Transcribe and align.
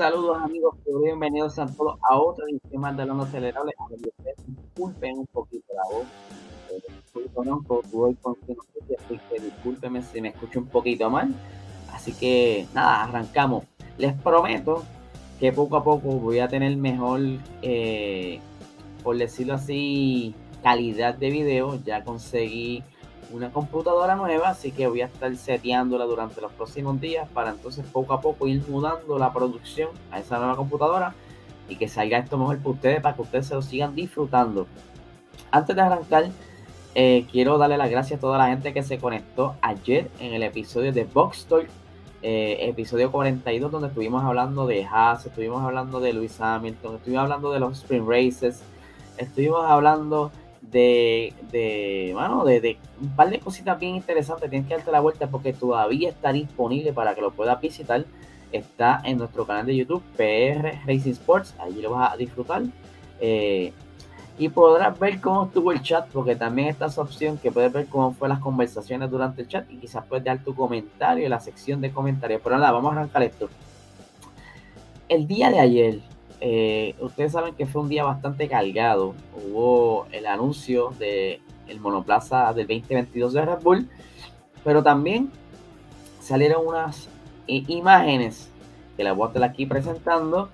Saludos 0.00 0.38
amigos, 0.42 0.76
bienvenidos 1.02 1.58
a 1.58 1.66
todos 1.66 1.98
a 2.08 2.18
otro 2.18 2.46
edición 2.48 2.96
de 2.96 3.04
los 3.04 3.28
acelerables. 3.28 3.74
Disculpen 4.46 5.18
un 5.18 5.26
poquito 5.26 5.66
la 5.74 5.82
voz. 5.94 6.06
Eh, 6.70 6.82
estoy 7.04 7.28
con 7.34 7.46
hoy 7.92 8.14
con 8.22 8.34
así 8.34 9.20
que 9.28 9.40
discúlpenme 9.40 10.02
si 10.02 10.22
me 10.22 10.28
escucho 10.28 10.60
un 10.60 10.68
poquito 10.68 11.10
mal. 11.10 11.34
Así 11.92 12.14
que 12.14 12.66
nada, 12.72 13.04
arrancamos. 13.04 13.66
Les 13.98 14.14
prometo 14.14 14.84
que 15.38 15.52
poco 15.52 15.76
a 15.76 15.84
poco 15.84 16.08
voy 16.12 16.38
a 16.38 16.48
tener 16.48 16.74
mejor, 16.78 17.20
eh, 17.60 18.40
por 19.04 19.18
decirlo 19.18 19.52
así, 19.52 20.34
calidad 20.62 21.12
de 21.12 21.28
video. 21.28 21.78
Ya 21.84 22.04
conseguí 22.04 22.82
una 23.32 23.50
computadora 23.50 24.16
nueva, 24.16 24.48
así 24.48 24.72
que 24.72 24.86
voy 24.86 25.02
a 25.02 25.06
estar 25.06 25.34
seteándola 25.36 26.04
durante 26.04 26.40
los 26.40 26.52
próximos 26.52 27.00
días 27.00 27.28
para 27.28 27.50
entonces 27.50 27.84
poco 27.92 28.14
a 28.14 28.20
poco 28.20 28.46
ir 28.46 28.62
mudando 28.68 29.18
la 29.18 29.32
producción 29.32 29.90
a 30.10 30.18
esa 30.18 30.38
nueva 30.38 30.56
computadora 30.56 31.14
y 31.68 31.76
que 31.76 31.88
salga 31.88 32.18
esto 32.18 32.36
mejor 32.36 32.58
para 32.58 32.70
ustedes, 32.70 33.00
para 33.00 33.14
que 33.14 33.22
ustedes 33.22 33.46
se 33.46 33.54
lo 33.54 33.62
sigan 33.62 33.94
disfrutando. 33.94 34.66
Antes 35.50 35.76
de 35.76 35.82
arrancar, 35.82 36.30
eh, 36.94 37.26
quiero 37.30 37.56
darle 37.58 37.78
las 37.78 37.90
gracias 37.90 38.18
a 38.18 38.20
toda 38.20 38.38
la 38.38 38.48
gente 38.48 38.72
que 38.72 38.82
se 38.82 38.98
conectó 38.98 39.54
ayer 39.62 40.10
en 40.18 40.34
el 40.34 40.42
episodio 40.42 40.92
de 40.92 41.04
Box 41.04 41.46
Talk, 41.46 41.68
eh, 42.22 42.68
episodio 42.68 43.12
42, 43.12 43.70
donde 43.70 43.88
estuvimos 43.88 44.24
hablando 44.24 44.66
de 44.66 44.84
Haas, 44.84 45.24
estuvimos 45.24 45.62
hablando 45.62 46.00
de 46.00 46.12
Luis 46.12 46.40
Hamilton, 46.40 46.96
estuvimos 46.96 47.22
hablando 47.22 47.52
de 47.52 47.60
los 47.60 47.78
Spring 47.78 48.06
Races, 48.06 48.62
estuvimos 49.16 49.64
hablando 49.64 50.32
de, 50.60 51.32
de, 51.50 52.10
bueno, 52.14 52.44
de, 52.44 52.78
un 53.00 53.10
par 53.16 53.30
de 53.30 53.40
cositas 53.40 53.78
bien 53.78 53.96
interesantes. 53.96 54.50
Tienes 54.50 54.68
que 54.68 54.74
darte 54.74 54.92
la 54.92 55.00
vuelta 55.00 55.28
porque 55.28 55.52
todavía 55.52 56.10
está 56.10 56.32
disponible 56.32 56.92
para 56.92 57.14
que 57.14 57.20
lo 57.20 57.32
puedas 57.32 57.60
visitar. 57.60 58.04
Está 58.52 59.00
en 59.04 59.18
nuestro 59.18 59.46
canal 59.46 59.66
de 59.66 59.76
YouTube, 59.76 60.02
PR 60.16 60.80
Racing 60.86 61.12
Sports. 61.12 61.54
Allí 61.58 61.80
lo 61.80 61.90
vas 61.90 62.12
a 62.12 62.16
disfrutar. 62.16 62.62
Eh, 63.20 63.72
y 64.38 64.48
podrás 64.48 64.98
ver 64.98 65.20
cómo 65.20 65.44
estuvo 65.44 65.70
el 65.70 65.82
chat, 65.82 66.08
porque 66.08 66.34
también 66.34 66.68
está 66.68 66.86
esa 66.86 67.02
opción 67.02 67.36
que 67.36 67.52
puedes 67.52 67.70
ver 67.70 67.86
cómo 67.86 68.14
fue 68.14 68.26
las 68.26 68.38
conversaciones 68.38 69.10
durante 69.10 69.42
el 69.42 69.48
chat 69.48 69.70
y 69.70 69.76
quizás 69.76 70.04
puedes 70.06 70.24
dar 70.24 70.42
tu 70.42 70.54
comentario 70.54 71.24
en 71.24 71.30
la 71.30 71.40
sección 71.40 71.80
de 71.82 71.90
comentarios. 71.90 72.40
Pero 72.42 72.56
nada, 72.56 72.72
vamos 72.72 72.94
a 72.94 73.00
arrancar 73.00 73.22
esto. 73.22 73.50
El 75.08 75.26
día 75.26 75.50
de 75.50 75.60
ayer, 75.60 76.00
eh, 76.40 76.94
ustedes 77.00 77.32
saben 77.32 77.54
que 77.54 77.66
fue 77.66 77.82
un 77.82 77.88
día 77.88 78.04
bastante 78.04 78.48
cargado. 78.48 79.14
Hubo 79.36 80.06
el 80.12 80.26
anuncio 80.26 80.92
de 80.98 81.40
el 81.68 81.80
monoplaza 81.80 82.52
del 82.52 82.66
2022 82.66 83.32
de 83.32 83.44
Red 83.44 83.62
Bull, 83.62 83.88
pero 84.64 84.82
también 84.82 85.30
salieron 86.20 86.66
unas 86.66 87.08
imágenes 87.46 88.50
que 88.96 89.04
la 89.04 89.12
voy 89.12 89.24
a 89.24 89.28
estar 89.28 89.44
aquí 89.44 89.66
presentando 89.66 90.50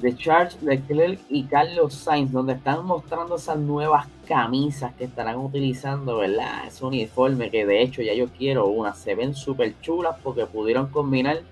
de 0.00 0.16
Charles 0.16 0.60
Leclerc 0.62 1.20
y 1.28 1.44
Carlos 1.44 1.94
Sainz, 1.94 2.32
donde 2.32 2.54
están 2.54 2.86
mostrando 2.86 3.36
esas 3.36 3.58
nuevas 3.58 4.06
camisas 4.26 4.94
que 4.94 5.04
estarán 5.04 5.36
utilizando, 5.36 6.18
¿verdad? 6.18 6.66
Ese 6.66 6.84
uniforme 6.84 7.50
que 7.50 7.66
de 7.66 7.82
hecho 7.82 8.00
ya 8.00 8.14
yo 8.14 8.28
quiero 8.28 8.68
una, 8.68 8.94
se 8.94 9.14
ven 9.14 9.34
súper 9.34 9.78
chulas 9.80 10.16
porque 10.22 10.46
pudieron 10.46 10.86
combinar 10.86 11.42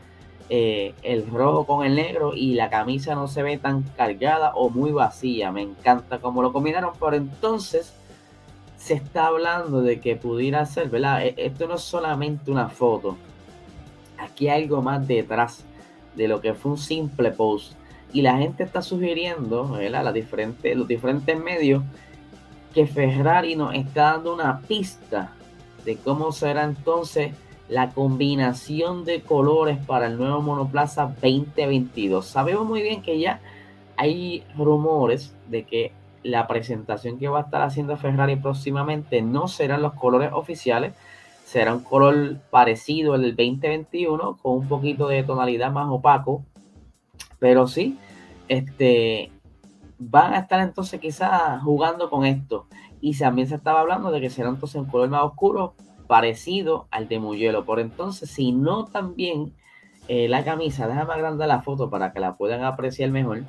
eh, 0.51 0.95
el 1.03 1.27
rojo 1.27 1.67
con 1.67 1.85
el 1.85 1.95
negro 1.95 2.35
y 2.35 2.55
la 2.55 2.71
camisa 2.71 3.15
no 3.15 3.29
se 3.29 3.43
ve 3.43 3.59
tan 3.59 3.83
cargada 3.83 4.53
o 4.55 4.71
muy 4.71 4.93
vacía. 4.93 5.53
Me 5.53 5.63
encanta 5.63 6.21
cómo 6.21 6.43
lo 6.43 6.53
combinaron, 6.53 6.93
pero 6.99 7.17
entonces 7.17 7.93
se 8.77 8.95
está 8.95 9.27
hablando 9.27 9.83
de 9.83 10.01
que 10.01 10.17
pudiera 10.17 10.65
ser, 10.65 10.89
¿verdad? 10.89 11.27
E, 11.27 11.35
esto 11.37 11.69
no 11.69 11.75
es 11.75 11.83
solamente 11.83 12.51
una 12.51 12.69
foto. 12.69 13.17
Aquí 14.17 14.49
hay 14.49 14.63
algo 14.63 14.81
más 14.81 15.07
detrás 15.07 15.65
de 16.15 16.29
lo 16.29 16.41
que 16.41 16.55
fue 16.55 16.73
un 16.73 16.79
simple 16.79 17.31
post. 17.31 17.75
Y 18.13 18.23
la 18.23 18.39
gente 18.39 18.63
está 18.63 18.81
sugiriendo, 18.81 19.69
¿verdad? 19.69 20.05
Las 20.05 20.15
diferentes, 20.15 20.75
los 20.75 20.89
diferentes 20.89 21.39
medios, 21.39 21.83
que 22.73 22.87
Ferrari 22.87 23.55
nos 23.55 23.75
está 23.75 24.13
dando 24.13 24.35
una 24.35 24.61
pista 24.61 25.33
de 25.85 25.97
cómo 25.97 26.33
será 26.33 26.65
entonces 26.65 27.33
la 27.69 27.91
combinación 27.91 29.05
de 29.05 29.21
colores 29.23 29.79
para 29.85 30.07
el 30.07 30.17
nuevo 30.17 30.41
monoplaza 30.41 31.15
2022. 31.21 32.27
Sabemos 32.27 32.67
muy 32.67 32.83
bien 32.83 33.03
que 33.03 33.19
ya 33.19 33.41
hay 33.97 34.45
rumores 34.57 35.35
de 35.49 35.65
que 35.65 35.93
la 36.23 36.47
presentación 36.47 37.19
que 37.19 37.29
va 37.29 37.41
a 37.41 37.43
estar 37.43 37.63
haciendo 37.63 37.97
Ferrari 37.97 38.37
próximamente 38.37 39.23
no 39.23 39.49
serán 39.49 39.83
los 39.83 39.95
colores 39.95 40.31
oficiales, 40.33 40.95
será 41.45 41.75
un 41.75 41.83
color 41.83 42.39
parecido 42.51 43.15
al 43.15 43.23
del 43.23 43.37
2021 43.37 44.39
con 44.41 44.59
un 44.59 44.69
poquito 44.69 45.09
de 45.09 45.23
tonalidad 45.23 45.71
más 45.71 45.89
opaco, 45.89 46.45
pero 47.39 47.67
sí, 47.67 47.99
este, 48.49 49.31
van 49.99 50.35
a 50.35 50.41
estar 50.41 50.61
entonces 50.61 51.01
quizás 51.01 51.63
jugando 51.63 52.11
con 52.11 52.25
esto. 52.25 52.67
Y 53.01 53.17
también 53.17 53.49
se 53.49 53.55
estaba 53.55 53.81
hablando 53.81 54.11
de 54.11 54.21
que 54.21 54.31
será 54.31 54.49
entonces 54.49 54.81
un 54.81 54.89
color 54.89 55.09
más 55.09 55.23
oscuro 55.23 55.75
parecido 56.09 56.89
al 56.91 57.07
de 57.07 57.21
Muyelo. 57.21 57.65
Por 57.65 57.79
entonces, 57.79 58.29
si 58.31 58.51
no 58.51 58.87
también 58.87 59.55
eh, 60.09 60.27
la 60.27 60.43
camisa, 60.43 60.89
déjame 60.89 61.13
agrandar 61.13 61.47
la 61.47 61.61
foto 61.61 61.91
para 61.91 62.13
que 62.13 62.19
la 62.19 62.37
puedan 62.37 62.65
apreciar 62.65 63.11
mejor. 63.11 63.43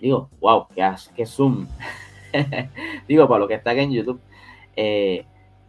Digo, 0.00 0.30
wow, 0.40 0.66
qué, 0.74 0.90
qué 1.14 1.26
zoom. 1.26 1.68
Digo, 3.08 3.28
para 3.28 3.38
lo 3.38 3.46
que 3.46 3.54
está 3.54 3.70
aquí 3.70 3.80
en 3.80 3.92
YouTube, 3.92 4.20
eh, 4.74 5.26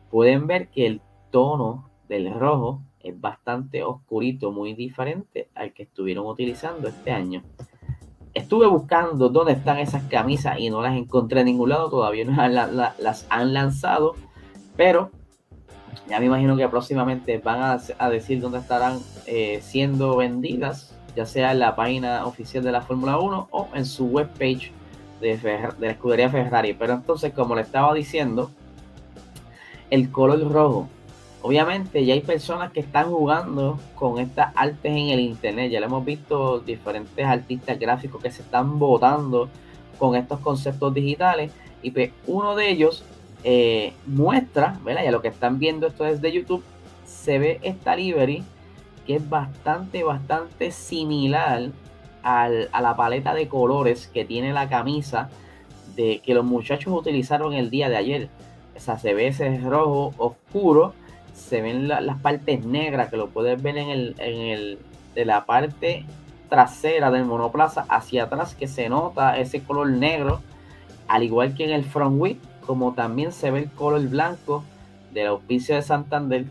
pueden 0.10 0.48
ver 0.48 0.70
que 0.70 0.88
el 0.88 1.02
tono 1.30 1.90
del 2.08 2.34
rojo 2.34 2.82
es 3.02 3.20
bastante 3.20 3.84
oscurito, 3.84 4.52
muy 4.52 4.74
diferente 4.74 5.50
al 5.56 5.74
que 5.74 5.84
estuvieron 5.84 6.26
utilizando 6.26 6.88
este 6.88 7.12
año. 7.12 7.44
Estuve 8.34 8.68
buscando 8.68 9.30
dónde 9.30 9.54
están 9.54 9.80
esas 9.80 10.04
camisas 10.04 10.60
y 10.60 10.70
no 10.70 10.82
las 10.82 10.96
encontré 10.96 11.42
en 11.42 11.48
ningún 11.48 11.70
lado, 11.70 11.90
todavía 11.90 12.24
no 12.24 12.48
las 12.48 13.28
han 13.30 13.54
lanzado, 13.54 14.16
pero 14.76 15.12
ya 16.10 16.20
me 16.20 16.28
imagino 16.28 16.56
que 16.56 16.68
próximamente 16.70 17.38
van 17.40 17.80
a, 18.00 18.10
decir 18.10 18.40
dónde 18.40 18.60
estarán 18.60 19.00
eh, 19.26 19.60
siendo 19.62 20.16
vendidas, 20.16 20.94
ya 21.16 21.26
sea 21.26 21.52
en 21.52 21.60
la 21.60 21.76
página 21.76 22.26
oficial 22.26 22.64
de 22.64 22.72
la 22.72 22.82
Fórmula 22.82 23.18
1 23.18 23.48
o 23.52 23.68
en 23.74 23.86
su 23.86 24.06
webpage 24.06 24.72
de, 25.20 25.38
de 25.38 25.74
la 25.80 25.92
escudería 25.92 26.30
Ferrari. 26.30 26.74
Pero 26.74 26.94
entonces, 26.94 27.34
como 27.34 27.56
le 27.56 27.62
estaba 27.62 27.94
diciendo, 27.94 28.52
el 29.90 30.12
color 30.12 30.52
rojo. 30.52 30.88
Obviamente 31.42 32.04
ya 32.06 32.14
hay 32.14 32.22
personas 32.22 32.72
que 32.72 32.80
están 32.80 33.10
jugando 33.10 33.80
con 33.96 34.20
estas 34.20 34.52
artes 34.56 34.92
en 34.92 35.10
el 35.10 35.20
internet. 35.20 35.72
Ya 35.72 35.80
lo 35.80 35.86
hemos 35.86 36.04
visto 36.04 36.60
diferentes 36.60 37.26
artistas 37.26 37.80
gráficos 37.80 38.22
que 38.22 38.32
se 38.32 38.42
están 38.42 38.80
votando 38.80 39.50
con 39.98 40.16
estos 40.16 40.40
conceptos 40.40 40.94
digitales. 40.94 41.52
Y 41.82 41.92
pues 41.92 42.12
uno 42.26 42.56
de 42.56 42.70
ellos 42.70 43.04
eh, 43.44 43.94
muestra, 44.06 44.80
¿verdad? 44.84 45.04
Ya 45.04 45.12
lo 45.12 45.22
que 45.22 45.28
están 45.30 45.60
viendo 45.60 45.88
esto 45.88 46.04
desde 46.04 46.32
YouTube, 46.32 46.64
se 47.06 47.40
ve 47.40 47.60
esta 47.64 47.96
livery 47.96 48.44
que 49.06 49.16
es 49.16 49.30
bastante, 49.30 50.04
bastante 50.04 50.72
similar 50.72 51.70
a 52.24 52.50
la 52.50 52.96
paleta 52.98 53.34
de 53.34 53.48
colores 53.48 54.08
que 54.08 54.26
tiene 54.26 54.52
la 54.52 54.68
camisa 54.68 55.30
de 55.96 56.20
que 56.20 56.34
los 56.34 56.44
muchachos 56.44 56.94
utilizaron 56.94 57.54
el 57.54 57.70
día 57.70 57.88
de 57.88 57.96
ayer. 57.96 58.30
O 58.76 58.80
sea, 58.80 59.00
se 59.00 59.14
ve 59.14 59.28
ese 59.28 59.60
rojo 59.60 60.14
oscuro, 60.18 60.94
se 61.34 61.62
ven 61.62 61.88
las 61.88 62.20
partes 62.22 62.66
negras 62.66 63.10
que 63.10 63.18
lo 63.18 63.30
puedes 63.30 63.62
ver 63.62 63.78
en 63.78 63.90
el, 63.90 64.16
en 64.20 64.42
el 64.42 64.80
de 65.16 65.26
la 65.26 65.46
parte 65.46 66.06
trasera 66.50 67.12
del 67.12 67.26
monoplaza 67.26 67.86
hacia 67.90 68.26
atrás 68.26 68.56
que 68.56 68.68
se 68.68 68.90
nota 68.90 69.38
ese 69.38 69.64
color 69.64 69.90
negro, 69.90 70.42
al 71.08 71.24
igual 71.24 71.56
que 71.56 71.64
en 71.64 71.72
el 71.72 71.84
front 71.84 72.22
wheel 72.22 72.40
como 72.68 72.94
también 72.94 73.32
se 73.32 73.50
ve 73.50 73.60
el 73.60 73.72
color 73.72 74.06
blanco 74.08 74.64
del 75.14 75.28
auspicio 75.28 75.74
de 75.74 75.82
Santander. 75.82 76.46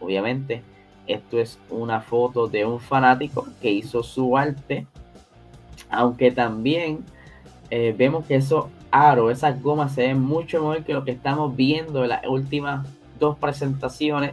Obviamente, 0.00 0.62
esto 1.08 1.40
es 1.40 1.58
una 1.68 2.00
foto 2.00 2.46
de 2.46 2.64
un 2.64 2.78
fanático 2.78 3.46
que 3.60 3.72
hizo 3.72 4.04
su 4.04 4.36
arte, 4.36 4.86
aunque 5.90 6.30
también 6.30 7.04
eh, 7.70 7.94
vemos 7.98 8.24
que 8.24 8.36
esos 8.36 8.66
aros, 8.92 9.32
esas 9.32 9.60
gomas 9.60 9.92
se 9.94 10.06
ven 10.06 10.20
mucho 10.20 10.60
mejor 10.60 10.84
que 10.84 10.94
lo 10.94 11.04
que 11.04 11.10
estamos 11.10 11.54
viendo 11.56 12.04
en 12.04 12.10
las 12.10 12.24
últimas 12.26 12.86
dos 13.18 13.36
presentaciones. 13.36 14.32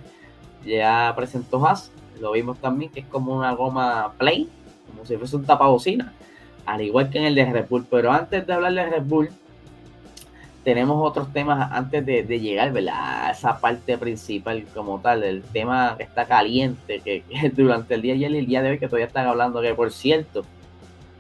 Ya 0.64 1.12
presentó 1.16 1.66
Haas, 1.66 1.92
lo 2.20 2.32
vimos 2.34 2.60
también 2.60 2.92
que 2.92 3.00
es 3.00 3.06
como 3.08 3.36
una 3.36 3.54
goma 3.54 4.14
play, 4.18 4.48
como 4.88 5.06
si 5.06 5.18
fuese 5.18 5.36
un 5.36 5.46
tapabocina, 5.46 6.14
al 6.66 6.82
igual 6.82 7.10
que 7.10 7.18
en 7.18 7.26
el 7.26 7.36
de 7.36 7.52
Red 7.52 7.68
Bull. 7.68 7.86
Pero 7.90 8.12
antes 8.12 8.46
de 8.46 8.54
hablar 8.54 8.74
de 8.74 8.86
Red 8.86 9.04
Bull, 9.04 9.30
tenemos 10.66 10.98
otros 11.08 11.32
temas 11.32 11.72
antes 11.72 12.04
de, 12.04 12.24
llegar, 12.40 12.74
¿verdad? 12.74 13.30
Esa 13.30 13.60
parte 13.60 14.00
principal 14.00 14.66
como 14.74 15.00
tal, 15.00 15.24
el 15.24 15.44
tema 15.44 15.94
que 15.96 16.04
está 16.04 16.26
caliente, 16.26 17.02
que, 17.02 17.24
durante 17.56 17.94
el 17.94 18.02
día 18.02 18.16
y 18.16 18.26
el 18.26 18.48
día 18.48 18.64
de 18.64 18.72
hoy 18.72 18.80
que 18.80 18.88
todavía 18.88 19.06
están 19.06 19.28
hablando, 19.28 19.62
que 19.62 19.76
por 19.76 19.92
cierto, 19.92 20.44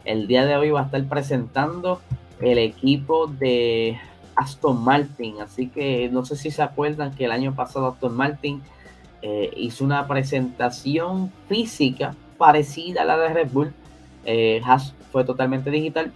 el 0.04 0.26
día 0.26 0.48
de 0.48 0.58
hoy 0.58 0.72
va 0.72 0.82
a 0.82 0.86
estar 0.86 1.04
presentando 1.06 2.02
el 2.42 2.58
equipo 2.58 3.28
de 3.28 4.00
Aston 4.36 4.84
Martin, 4.84 5.36
así 5.42 5.68
que 5.68 6.10
no 6.10 6.26
sé 6.26 6.36
si 6.36 6.50
se 6.50 6.64
acuerdan 6.64 7.14
que 7.14 7.26
el 7.26 7.32
año 7.32 7.54
pasado 7.54 7.88
Aston 7.88 8.16
Martin 8.16 8.64
eh, 9.22 9.52
hizo 9.58 9.86
una 9.86 10.08
presentación 10.08 11.32
física 11.48 12.16
parecida 12.40 13.04
a 13.04 13.06
la 13.06 13.18
de 13.18 13.30
Red 13.30 13.52
Bull, 13.52 13.74
Eh, 14.28 14.60
fue 15.12 15.24
totalmente 15.24 15.70
digital. 15.70 16.12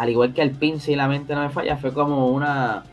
Al 0.00 0.08
igual 0.08 0.32
que 0.32 0.40
el 0.40 0.52
pin, 0.52 0.80
si 0.80 0.96
la 0.96 1.08
mente 1.08 1.34
no 1.34 1.42
me 1.42 1.50
falla, 1.50 1.76
fue 1.76 1.92
como 1.92 2.28
una, 2.28 2.84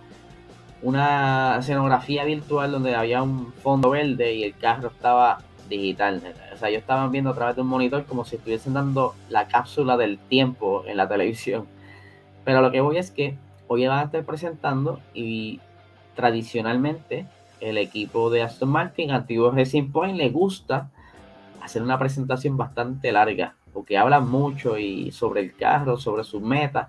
una 0.81 1.56
escenografía 1.57 2.25
virtual 2.25 2.74
donde 2.74 2.95
había 2.95 3.24
un 3.24 3.54
fondo 3.54 3.92
verde 3.92 4.33
y 4.33 4.44
el 4.44 4.57
carro 4.57 4.89
estaba 4.89 5.38
digital. 5.69 6.21
O 6.54 6.57
sea, 6.57 6.68
ellos 6.68 6.81
estaban 6.81 7.09
viendo 7.09 7.30
a 7.30 7.33
través 7.33 7.56
de 7.56 7.62
un 7.62 7.69
monitor 7.69 8.04
como 8.04 8.25
si 8.25 8.36
estuviesen 8.36 8.74
dando 8.74 9.15
la 9.30 9.48
cápsula 9.48 9.95
del 9.95 10.18
tiempo 10.18 10.83
en 10.86 10.98
la 10.98 11.07
televisión. 11.07 11.65
Pero 12.44 12.62
lo 12.62 12.71
que 12.71 12.81
voy 12.81 12.98
es 12.98 13.09
que 13.09 13.38
hoy 13.69 13.88
van 13.88 14.00
a 14.00 14.04
estar 14.04 14.25
presentando 14.25 15.00
y 15.13 15.62
tradicionalmente 16.13 17.25
el 17.62 17.77
equipo 17.77 18.30
de 18.30 18.42
Aston 18.42 18.68
Martin, 18.68 19.12
antiguo 19.12 19.51
Racing 19.51 19.94
Point, 19.94 20.18
le 20.18 20.27
gusta 20.30 20.89
hacer 21.62 21.81
una 21.81 21.98
presentación 21.98 22.57
bastante 22.57 23.13
larga, 23.13 23.56
porque 23.77 23.95
hablan 23.95 24.27
mucho 24.27 24.79
y 24.79 25.12
sobre 25.12 25.39
el 25.39 25.56
carro, 25.56 26.00
sobre 26.00 26.24
sus 26.24 26.41
metas, 26.41 26.88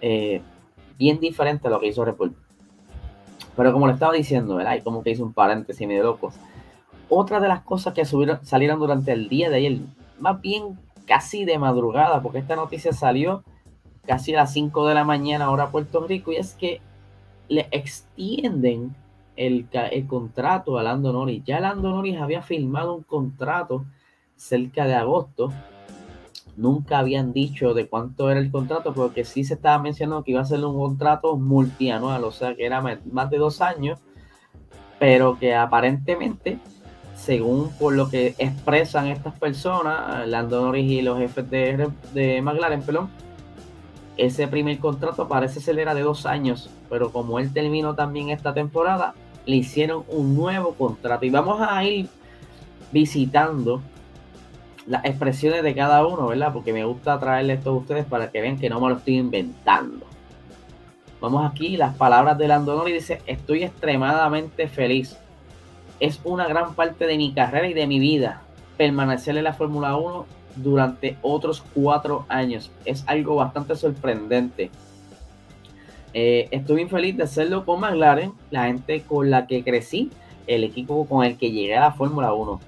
eh, 0.00 0.42
bien 0.98 1.20
diferente 1.20 1.68
a 1.68 1.70
lo 1.70 1.78
que 1.78 1.86
hizo 1.86 2.04
Red 2.04 2.16
Pero 3.54 3.72
como 3.72 3.86
le 3.86 3.92
estaba 3.92 4.12
diciendo, 4.12 4.56
¿verdad? 4.56 4.74
Y 4.74 4.80
como 4.80 5.04
que 5.04 5.10
hizo 5.10 5.22
un 5.22 5.32
paréntesis 5.32 5.86
medio 5.86 6.02
loco. 6.02 6.32
Otra 7.08 7.38
de 7.38 7.46
las 7.46 7.60
cosas 7.60 7.94
que 7.94 8.04
subieron, 8.04 8.44
salieron 8.44 8.80
durante 8.80 9.12
el 9.12 9.28
día 9.28 9.50
de 9.50 9.58
ayer, 9.58 9.78
más 10.18 10.40
bien 10.40 10.76
casi 11.06 11.44
de 11.44 11.60
madrugada, 11.60 12.20
porque 12.20 12.38
esta 12.38 12.56
noticia 12.56 12.92
salió 12.92 13.44
casi 14.04 14.34
a 14.34 14.38
las 14.38 14.52
5 14.52 14.84
de 14.88 14.94
la 14.94 15.04
mañana, 15.04 15.52
hora 15.52 15.70
Puerto 15.70 16.08
Rico, 16.08 16.32
y 16.32 16.38
es 16.38 16.54
que 16.54 16.80
le 17.46 17.68
extienden 17.70 18.96
el, 19.36 19.68
el 19.92 20.06
contrato 20.08 20.76
a 20.76 20.82
Lando 20.82 21.12
Norris. 21.12 21.44
Ya 21.44 21.60
Lando 21.60 21.90
Norris 21.90 22.16
había 22.20 22.42
firmado 22.42 22.96
un 22.96 23.04
contrato 23.04 23.84
cerca 24.34 24.86
de 24.86 24.94
agosto. 24.94 25.52
Nunca 26.56 26.98
habían 26.98 27.32
dicho 27.32 27.74
de 27.74 27.86
cuánto 27.86 28.30
era 28.30 28.40
el 28.40 28.50
contrato, 28.50 28.94
porque 28.94 29.24
sí 29.24 29.44
se 29.44 29.54
estaba 29.54 29.78
mencionando 29.78 30.24
que 30.24 30.32
iba 30.32 30.40
a 30.40 30.44
ser 30.46 30.64
un 30.64 30.76
contrato 30.76 31.36
multianual, 31.36 32.24
o 32.24 32.32
sea 32.32 32.54
que 32.54 32.64
era 32.64 32.80
más 32.80 33.30
de 33.30 33.36
dos 33.36 33.60
años, 33.60 34.00
pero 34.98 35.38
que 35.38 35.54
aparentemente, 35.54 36.58
según 37.14 37.70
por 37.78 37.94
lo 37.94 38.08
que 38.08 38.34
expresan 38.38 39.08
estas 39.08 39.38
personas, 39.38 40.26
Lando 40.26 40.62
Norris 40.62 40.90
y 40.90 41.02
los 41.02 41.18
jefes 41.18 41.50
de, 41.50 41.90
de 42.14 42.40
McLaren, 42.40 42.82
perdón, 42.82 43.10
ese 44.16 44.48
primer 44.48 44.78
contrato 44.78 45.28
parece 45.28 45.60
ser 45.60 45.78
era 45.78 45.94
de 45.94 46.00
dos 46.00 46.24
años, 46.24 46.70
pero 46.88 47.12
como 47.12 47.38
él 47.38 47.52
terminó 47.52 47.94
también 47.94 48.30
esta 48.30 48.54
temporada, 48.54 49.14
le 49.44 49.56
hicieron 49.56 50.04
un 50.08 50.34
nuevo 50.34 50.74
contrato. 50.74 51.26
Y 51.26 51.30
vamos 51.30 51.60
a 51.60 51.84
ir 51.84 52.08
visitando 52.92 53.82
las 54.86 55.04
expresiones 55.04 55.62
de 55.62 55.74
cada 55.74 56.06
uno, 56.06 56.28
¿verdad? 56.28 56.52
Porque 56.52 56.72
me 56.72 56.84
gusta 56.84 57.18
traerle 57.18 57.54
esto 57.54 57.70
a 57.70 57.74
ustedes 57.74 58.04
para 58.04 58.30
que 58.30 58.40
vean 58.40 58.58
que 58.58 58.70
no 58.70 58.80
me 58.80 58.88
lo 58.88 58.96
estoy 58.96 59.18
inventando. 59.18 60.06
Vamos 61.20 61.50
aquí, 61.50 61.76
las 61.76 61.96
palabras 61.96 62.38
de 62.38 62.46
Lando 62.46 62.86
y 62.86 62.92
dice, 62.92 63.20
estoy 63.26 63.64
extremadamente 63.64 64.68
feliz. 64.68 65.16
Es 65.98 66.20
una 66.24 66.46
gran 66.46 66.74
parte 66.74 67.06
de 67.06 67.16
mi 67.16 67.32
carrera 67.32 67.68
y 67.68 67.74
de 67.74 67.86
mi 67.86 67.98
vida 67.98 68.42
permanecer 68.76 69.36
en 69.36 69.44
la 69.44 69.54
Fórmula 69.54 69.96
1 69.96 70.26
durante 70.56 71.16
otros 71.22 71.64
cuatro 71.74 72.26
años. 72.28 72.70
Es 72.84 73.04
algo 73.06 73.36
bastante 73.36 73.74
sorprendente. 73.76 74.70
Eh, 76.12 76.48
estoy 76.50 76.82
muy 76.82 76.90
feliz 76.90 77.16
de 77.16 77.24
hacerlo 77.24 77.64
con 77.64 77.80
McLaren, 77.80 78.32
la 78.50 78.66
gente 78.66 79.02
con 79.02 79.30
la 79.30 79.46
que 79.46 79.64
crecí, 79.64 80.10
el 80.46 80.64
equipo 80.64 81.06
con 81.06 81.24
el 81.24 81.36
que 81.36 81.50
llegué 81.50 81.76
a 81.76 81.80
la 81.80 81.92
Fórmula 81.92 82.32
1. 82.32 82.60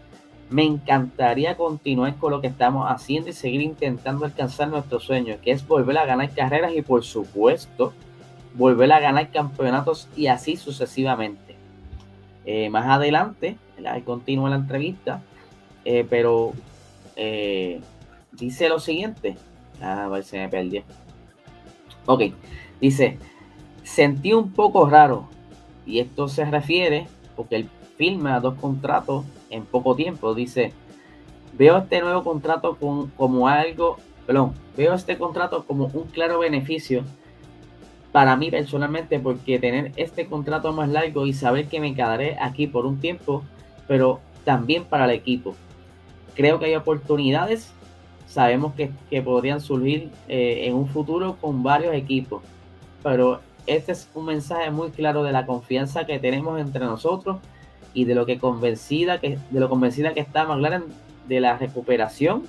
Me 0.51 0.65
encantaría 0.65 1.57
continuar 1.57 2.17
con 2.17 2.33
lo 2.33 2.41
que 2.41 2.47
estamos 2.47 2.91
haciendo 2.91 3.29
y 3.29 3.35
seguir 3.35 3.61
intentando 3.61 4.25
alcanzar 4.25 4.69
nuestro 4.69 4.99
sueño, 4.99 5.37
que 5.43 5.51
es 5.51 5.67
volver 5.67 5.99
a 5.99 6.07
ganar 6.07 6.31
carreras 6.31 6.73
y 6.75 6.83
por 6.83 7.05
supuesto 7.05 7.93
volver 8.55 8.91
a 8.93 9.01
ganar 9.01 9.31
campeonatos 9.31 10.09
y 10.17 10.29
así 10.29 10.57
sucesivamente. 10.57 11.57
Eh, 12.47 12.71
más 12.71 12.87
adelante, 12.87 13.59
continúa 14.05 14.49
la 14.49 14.57
entrevista, 14.57 15.23
eh, 15.85 16.07
pero 16.09 16.55
eh, 17.15 17.81
dice 18.33 18.69
lo 18.71 18.81
siguiente. 18.81 19.37
a 19.83 20.09
ver, 20.09 20.25
se 20.25 20.39
me 20.39 20.49
perdió. 20.49 20.83
Ok, 22.07 22.23
dice, 22.81 23.19
sentí 23.83 24.33
un 24.33 24.53
poco 24.53 24.89
raro. 24.89 25.29
Y 25.85 26.01
esto 26.01 26.29
se 26.29 26.45
refiere 26.45 27.07
porque 27.37 27.57
él 27.57 27.69
firma 27.97 28.41
dos 28.41 28.55
contratos 28.55 29.25
en 29.51 29.65
poco 29.65 29.95
tiempo. 29.95 30.35
Dice, 30.35 30.73
veo 31.53 31.79
este 31.79 32.01
nuevo 32.01 32.25
contrato 32.25 32.77
con, 32.77 33.09
como 33.11 33.49
algo, 33.49 33.97
perdón, 34.27 34.55
veo 34.77 34.95
este 34.95 35.19
contrato 35.19 35.65
como 35.65 35.87
un 35.87 36.05
claro 36.05 36.39
beneficio 36.39 37.05
para 38.13 38.37
mí 38.37 38.51
personalmente 38.51 39.21
porque 39.21 39.59
tener 39.59 39.93
este 39.97 40.27
contrato 40.27 40.73
más 40.73 40.89
largo 40.89 41.27
y 41.27 41.33
saber 41.33 41.69
que 41.69 41.79
me 41.79 41.95
quedaré 41.95 42.37
aquí 42.41 42.67
por 42.67 42.87
un 42.87 42.99
tiempo, 43.01 43.43
pero 43.87 44.21
también 44.45 44.85
para 44.85 45.05
el 45.05 45.11
equipo 45.11 45.55
creo 46.39 46.61
que 46.61 46.67
hay 46.67 46.77
oportunidades. 46.77 47.73
Sabemos 48.29 48.73
que, 48.75 49.23
podrían 49.23 49.61
surgir 49.61 50.09
eh, 50.29 50.67
en 50.67 50.75
un 50.75 50.87
futuro 50.87 51.37
con 51.41 51.65
varios 51.65 51.93
equipos. 51.95 52.43
Pero 53.03 53.41
este 53.67 53.91
es 53.91 54.09
un 54.15 54.27
mensaje 54.27 54.71
muy 54.71 54.91
claro 54.91 55.25
de 55.25 55.33
la 55.33 55.47
confianza 55.47 56.07
que 56.07 56.21
tenemos 56.21 56.61
entre 56.61 56.85
nosotros 56.85 57.39
y 57.95 58.05
de 58.05 58.15
lo 58.15 58.27
que 58.27 58.39
convencida 58.39 59.21
que, 59.21 59.39
de 59.51 59.61
lo 59.61 59.69
convencida 59.69 60.15
que 60.15 60.21
está 60.21 60.45
McLaren 60.45 60.85
de 61.29 61.41
la 61.41 61.57
recuperación 61.57 62.45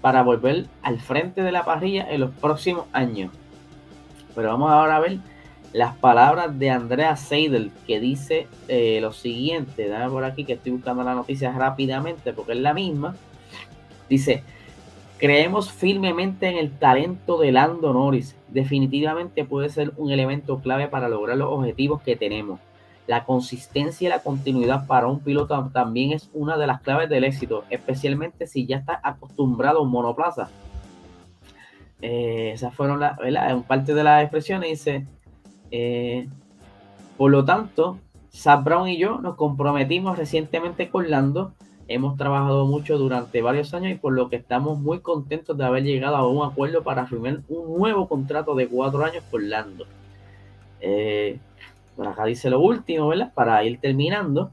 para 0.00 0.22
volver 0.22 0.66
al 0.82 1.00
frente 1.00 1.42
de 1.42 1.52
la 1.52 1.64
parrilla 1.64 2.06
en 2.10 2.20
los 2.20 2.30
próximos 2.30 2.84
años. 2.92 3.32
Pero 4.34 4.48
vamos 4.48 4.70
ahora 4.70 4.96
a 4.96 5.00
ver 5.00 5.18
las 5.72 5.96
palabras 5.96 6.56
de 6.58 6.70
Andrea 6.70 7.16
Seidel, 7.16 7.72
que 7.86 8.00
dice 8.00 8.46
eh, 8.68 9.00
lo 9.00 9.12
siguiente. 9.12 9.88
Dame 9.88 10.10
por 10.10 10.24
aquí 10.24 10.44
que 10.44 10.52
estoy 10.52 10.72
buscando 10.72 11.02
la 11.02 11.14
noticia 11.14 11.52
rápidamente 11.52 12.32
porque 12.32 12.52
es 12.52 12.58
la 12.58 12.74
misma. 12.74 13.16
Dice, 14.08 14.44
creemos 15.18 15.72
firmemente 15.72 16.48
en 16.48 16.58
el 16.58 16.70
talento 16.70 17.38
de 17.38 17.50
Lando 17.50 17.92
Norris. 17.92 18.36
Definitivamente 18.48 19.44
puede 19.44 19.68
ser 19.68 19.92
un 19.96 20.12
elemento 20.12 20.60
clave 20.60 20.86
para 20.86 21.08
lograr 21.08 21.36
los 21.36 21.50
objetivos 21.50 22.02
que 22.02 22.14
tenemos. 22.14 22.60
La 23.06 23.24
consistencia 23.24 24.06
y 24.06 24.08
la 24.08 24.20
continuidad 24.20 24.86
para 24.86 25.08
un 25.08 25.20
piloto 25.20 25.70
también 25.72 26.12
es 26.12 26.30
una 26.32 26.56
de 26.56 26.66
las 26.66 26.80
claves 26.80 27.10
del 27.10 27.24
éxito, 27.24 27.64
especialmente 27.68 28.46
si 28.46 28.66
ya 28.66 28.78
está 28.78 28.98
acostumbrado 29.02 29.80
a 29.80 29.82
un 29.82 29.90
monoplaza. 29.90 30.48
Eh, 32.00 32.52
esas 32.52 32.74
fueron 32.74 33.00
la, 33.00 33.16
parte 33.66 33.94
de 33.94 34.04
las 34.04 34.22
expresiones. 34.22 34.70
Dice, 34.70 35.06
eh, 35.70 36.28
por 37.16 37.30
lo 37.30 37.44
tanto, 37.44 37.98
Zach 38.32 38.64
Brown 38.64 38.88
y 38.88 38.98
yo 38.98 39.20
nos 39.20 39.36
comprometimos 39.36 40.18
recientemente 40.18 40.88
con 40.88 41.10
Lando. 41.10 41.52
Hemos 41.86 42.16
trabajado 42.16 42.66
mucho 42.66 42.96
durante 42.96 43.42
varios 43.42 43.74
años 43.74 43.92
y 43.92 43.96
por 43.96 44.14
lo 44.14 44.30
que 44.30 44.36
estamos 44.36 44.78
muy 44.78 45.00
contentos 45.00 45.56
de 45.56 45.64
haber 45.64 45.84
llegado 45.84 46.16
a 46.16 46.26
un 46.26 46.42
acuerdo 46.42 46.82
para 46.82 47.06
firmar 47.06 47.40
un 47.48 47.78
nuevo 47.78 48.08
contrato 48.08 48.54
de 48.54 48.66
cuatro 48.68 49.04
años 49.04 49.22
con 49.30 49.50
Lando. 49.50 49.86
Eh, 50.80 51.38
acá 51.98 52.24
dice 52.24 52.50
lo 52.50 52.60
último, 52.60 53.08
¿verdad? 53.08 53.32
Para 53.34 53.62
ir 53.64 53.80
terminando. 53.80 54.50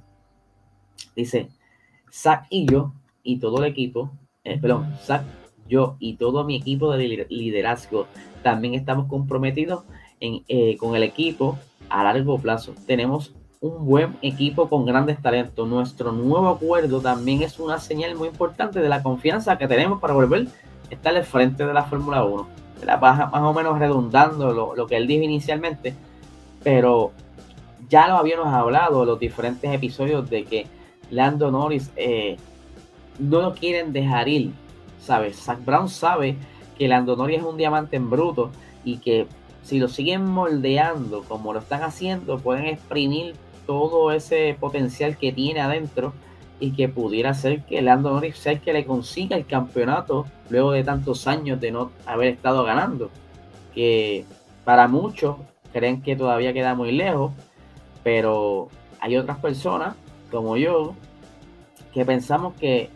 Dice, 1.15 1.49
Zach 2.11 2.45
y 2.49 2.65
yo 2.65 2.93
y 3.23 3.39
todo 3.39 3.57
el 3.59 3.65
equipo, 3.65 4.11
eh, 4.43 4.59
perdón, 4.59 4.93
Zach, 5.01 5.23
yo 5.67 5.95
y 5.99 6.15
todo 6.15 6.43
mi 6.43 6.55
equipo 6.55 6.91
de 6.91 7.25
liderazgo 7.29 8.07
también 8.43 8.73
estamos 8.73 9.07
comprometidos 9.07 9.83
eh, 10.19 10.77
con 10.77 10.95
el 10.95 11.03
equipo 11.03 11.57
a 11.89 12.03
largo 12.03 12.37
plazo. 12.37 12.73
Tenemos 12.85 13.33
un 13.61 13.85
buen 13.85 14.17
equipo 14.21 14.67
con 14.69 14.85
grandes 14.85 15.21
talentos. 15.21 15.67
Nuestro 15.67 16.11
nuevo 16.11 16.49
acuerdo 16.49 16.99
también 16.99 17.43
es 17.43 17.59
una 17.59 17.79
señal 17.79 18.15
muy 18.15 18.27
importante 18.27 18.79
de 18.79 18.89
la 18.89 19.03
confianza 19.03 19.57
que 19.57 19.67
tenemos 19.67 19.99
para 19.99 20.13
volver 20.13 20.47
a 20.47 20.93
estar 20.93 21.15
al 21.15 21.23
frente 21.23 21.65
de 21.65 21.73
la 21.73 21.83
Fórmula 21.83 22.23
1. 22.23 22.47
La 22.85 22.97
más 22.97 23.31
o 23.33 23.53
menos 23.53 23.77
redundando 23.77 24.75
lo, 24.75 24.87
que 24.87 24.97
él 24.97 25.05
dijo 25.05 25.23
inicialmente, 25.23 25.95
pero 26.63 27.11
ya 27.91 28.07
lo 28.07 28.15
habíamos 28.15 28.47
hablado 28.47 29.01
en 29.01 29.09
los 29.09 29.19
diferentes 29.19 29.69
episodios 29.69 30.27
de 30.29 30.45
que 30.45 30.65
Lando 31.09 31.51
Norris 31.51 31.91
eh, 31.97 32.37
no 33.19 33.41
lo 33.41 33.53
quieren 33.53 33.91
dejar 33.91 34.29
ir. 34.29 34.53
¿Sabes? 35.01 35.35
Zach 35.35 35.59
Brown 35.65 35.89
sabe 35.89 36.37
que 36.77 36.87
Lando 36.87 37.17
Norris 37.17 37.39
es 37.39 37.43
un 37.43 37.57
diamante 37.57 37.97
en 37.97 38.09
bruto 38.09 38.49
y 38.85 38.97
que 38.97 39.27
si 39.61 39.77
lo 39.77 39.89
siguen 39.89 40.25
moldeando 40.25 41.23
como 41.23 41.51
lo 41.51 41.59
están 41.59 41.83
haciendo, 41.83 42.39
pueden 42.39 42.65
exprimir 42.65 43.35
todo 43.67 44.13
ese 44.13 44.55
potencial 44.57 45.17
que 45.17 45.33
tiene 45.33 45.59
adentro 45.59 46.13
y 46.61 46.71
que 46.71 46.87
pudiera 46.87 47.33
ser 47.33 47.63
que 47.63 47.81
Lando 47.81 48.11
Norris 48.11 48.37
sea 48.37 48.53
el 48.53 48.61
que 48.61 48.71
le 48.71 48.85
consiga 48.85 49.35
el 49.35 49.45
campeonato 49.45 50.27
luego 50.49 50.71
de 50.71 50.85
tantos 50.85 51.27
años 51.27 51.59
de 51.59 51.71
no 51.71 51.91
haber 52.05 52.29
estado 52.29 52.63
ganando. 52.63 53.09
Que 53.75 54.23
para 54.63 54.87
muchos 54.87 55.35
creen 55.73 56.01
que 56.01 56.15
todavía 56.15 56.53
queda 56.53 56.73
muy 56.73 56.91
lejos, 56.93 57.31
pero 58.03 58.69
hay 58.99 59.17
otras 59.17 59.37
personas 59.39 59.95
como 60.29 60.57
yo 60.57 60.95
que 61.93 62.05
pensamos 62.05 62.53
que 62.55 62.89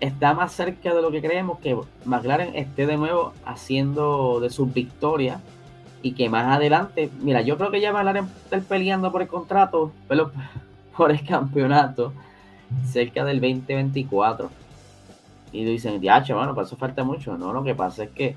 está 0.00 0.34
más 0.34 0.52
cerca 0.52 0.94
de 0.94 1.02
lo 1.02 1.10
que 1.10 1.20
creemos 1.20 1.58
que 1.58 1.76
McLaren 2.04 2.54
esté 2.54 2.86
de 2.86 2.96
nuevo 2.96 3.32
haciendo 3.44 4.40
de 4.40 4.50
sus 4.50 4.72
victorias 4.72 5.40
y 6.02 6.12
que 6.12 6.28
más 6.28 6.46
adelante, 6.56 7.10
mira, 7.20 7.42
yo 7.42 7.58
creo 7.58 7.70
que 7.70 7.80
ya 7.80 7.92
McLaren 7.92 8.28
está 8.44 8.60
peleando 8.60 9.10
por 9.10 9.22
el 9.22 9.28
contrato, 9.28 9.92
pero 10.06 10.30
por 10.96 11.10
el 11.10 11.24
campeonato 11.24 12.12
cerca 12.84 13.24
del 13.24 13.40
2024. 13.40 14.50
Y 15.50 15.64
dicen, 15.64 16.00
ya, 16.00 16.22
bueno, 16.34 16.54
para 16.54 16.66
eso 16.66 16.76
falta 16.76 17.04
mucho. 17.04 17.36
No, 17.38 17.52
lo 17.52 17.64
que 17.64 17.74
pasa 17.74 18.04
es 18.04 18.10
que 18.10 18.36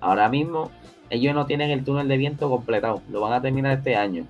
ahora 0.00 0.28
mismo 0.28 0.70
ellos 1.10 1.34
no 1.34 1.44
tienen 1.46 1.70
el 1.70 1.84
túnel 1.84 2.08
de 2.08 2.16
viento 2.16 2.48
completado. 2.48 3.02
Lo 3.10 3.20
van 3.20 3.32
a 3.32 3.42
terminar 3.42 3.76
este 3.78 3.96
año. 3.96 4.24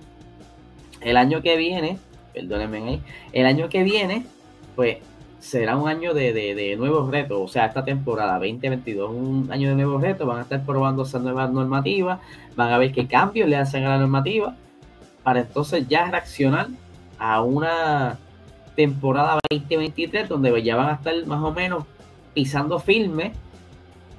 El 1.03 1.17
año 1.17 1.41
que 1.41 1.57
viene, 1.57 1.97
perdónenme 2.33 2.83
ahí, 2.83 3.01
el 3.33 3.45
año 3.45 3.69
que 3.69 3.83
viene, 3.83 4.25
pues 4.75 4.97
será 5.43 5.75
un 5.75 5.89
año 5.89 6.13
de, 6.13 6.75
nuevos 6.77 7.11
retos. 7.11 7.37
O 7.41 7.47
sea, 7.47 7.65
esta 7.65 7.83
temporada 7.83 8.33
2022, 8.35 9.11
un 9.11 9.49
año 9.51 9.69
de 9.69 9.75
nuevos 9.75 10.01
retos. 10.01 10.25
Van 10.25 10.39
a 10.39 10.41
estar 10.43 10.65
probando 10.65 11.03
esas 11.03 11.21
nuevas 11.21 11.51
normativas. 11.51 12.19
Van 12.55 12.71
a 12.71 12.77
ver 12.77 12.93
qué 12.93 13.07
cambios 13.07 13.49
le 13.49 13.57
hacen 13.57 13.83
a 13.83 13.89
la 13.89 13.97
normativa. 13.97 14.55
Para 15.21 15.41
entonces 15.41 15.87
ya 15.87 16.09
reaccionar 16.09 16.67
a 17.19 17.41
una 17.41 18.17
temporada 18.75 19.39
2023 19.49 20.27
donde 20.29 20.63
ya 20.63 20.75
van 20.75 20.89
a 20.89 20.93
estar 20.93 21.13
más 21.25 21.43
o 21.43 21.51
menos 21.51 21.85
pisando 22.33 22.79
firme 22.79 23.33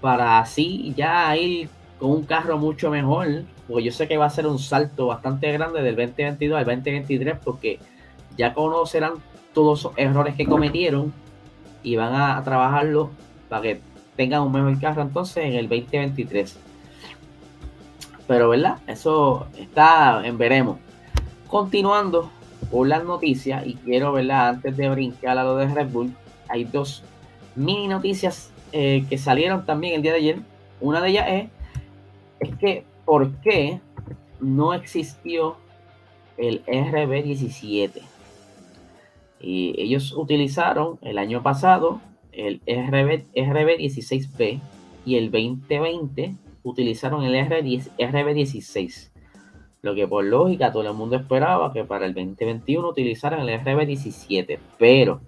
para 0.01 0.39
así 0.39 0.95
ya 0.97 1.37
ir 1.37 1.69
con 1.99 2.11
un 2.11 2.25
carro 2.25 2.59
mucho 2.59 2.91
mejor, 2.91 3.45
porque 3.69 3.85
yo 3.85 3.93
sé 3.93 4.09
que 4.09 4.17
va 4.17 4.27
a 4.27 4.31
ser 4.31 4.47
un 4.47 4.59
salto 4.59 5.07
bastante 5.07 5.51
grande 5.53 5.83
del 5.83 5.97
2022 5.97 6.59
al 6.59 6.65
2023 6.65 7.39
porque 7.43 7.79
ya 8.37 8.53
conocerán 8.53 9.15
todos 9.53 9.85
los 9.85 9.93
errores 9.97 10.35
que 10.35 10.47
cometieron 10.47 11.13
y 11.83 11.97
van 11.97 12.15
a, 12.15 12.43
trabajarlo 12.43 13.11
para 13.49 13.63
que 13.63 13.81
tengan 14.17 14.43
un 14.43 14.53
mejor 14.53 14.81
carro 14.81 15.03
entonces 15.03 15.45
en 15.45 15.55
el 15.55 15.69
2023. 15.69 16.59
Pero, 18.27 18.49
¿verdad? 18.49 18.79
Eso 18.87 19.47
está 19.57 20.23
en 20.25 20.39
veremos. 20.39 20.79
Continuando 21.47 22.31
por 22.71 22.89
las 22.89 23.05
noticias, 23.05 23.67
y 23.67 23.75
quiero, 23.75 24.13
¿verdad? 24.13 24.49
Antes 24.49 24.77
de 24.77 24.89
brincar 24.89 25.39
a 25.39 25.45
lo 25.45 25.57
de 25.57 25.69
Red 25.69 25.89
Bull, 25.89 26.15
hay 26.49 26.65
dos 26.65 27.05
mini 27.55 27.87
noticias 27.87 28.51
eh, 28.73 29.05
que 29.09 29.19
salieron 29.19 29.65
también 29.65 29.95
el 29.95 30.03
día 30.03 30.13
de 30.13 30.19
ayer. 30.19 30.39
Una 30.81 31.01
de 31.01 31.11
ellas 31.11 31.27
es, 31.29 31.49
es 32.41 32.57
que, 32.57 32.85
¿por 33.05 33.33
qué 33.41 33.81
no 34.41 34.75
existió 34.75 35.57
el 36.37 36.65
RB17? 36.67 38.03
Y 39.41 39.75
ellos 39.81 40.13
utilizaron 40.13 40.99
el 41.03 41.19
año 41.19 41.43
pasado 41.43 42.01
el 42.37 42.61
RB, 42.67 43.27
RB16B 43.35 44.61
y 45.05 45.17
el 45.17 45.31
2020 45.31 46.35
utilizaron 46.63 47.25
el 47.25 47.35
RB16. 47.35 49.11
Lo 49.83 49.95
que 49.95 50.09
por 50.09 50.25
lógica 50.25 50.73
todo 50.73 50.89
el 50.89 50.95
mundo 50.95 51.17
esperaba 51.17 51.73
que 51.73 51.85
para 51.85 52.07
el 52.07 52.15
2021 52.15 52.89
utilizaran 52.89 53.47
el 53.47 53.61
RB17. 53.61 54.59
Pero 54.79 55.21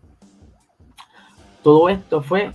todo 1.63 1.89
esto 1.89 2.23
fue 2.23 2.53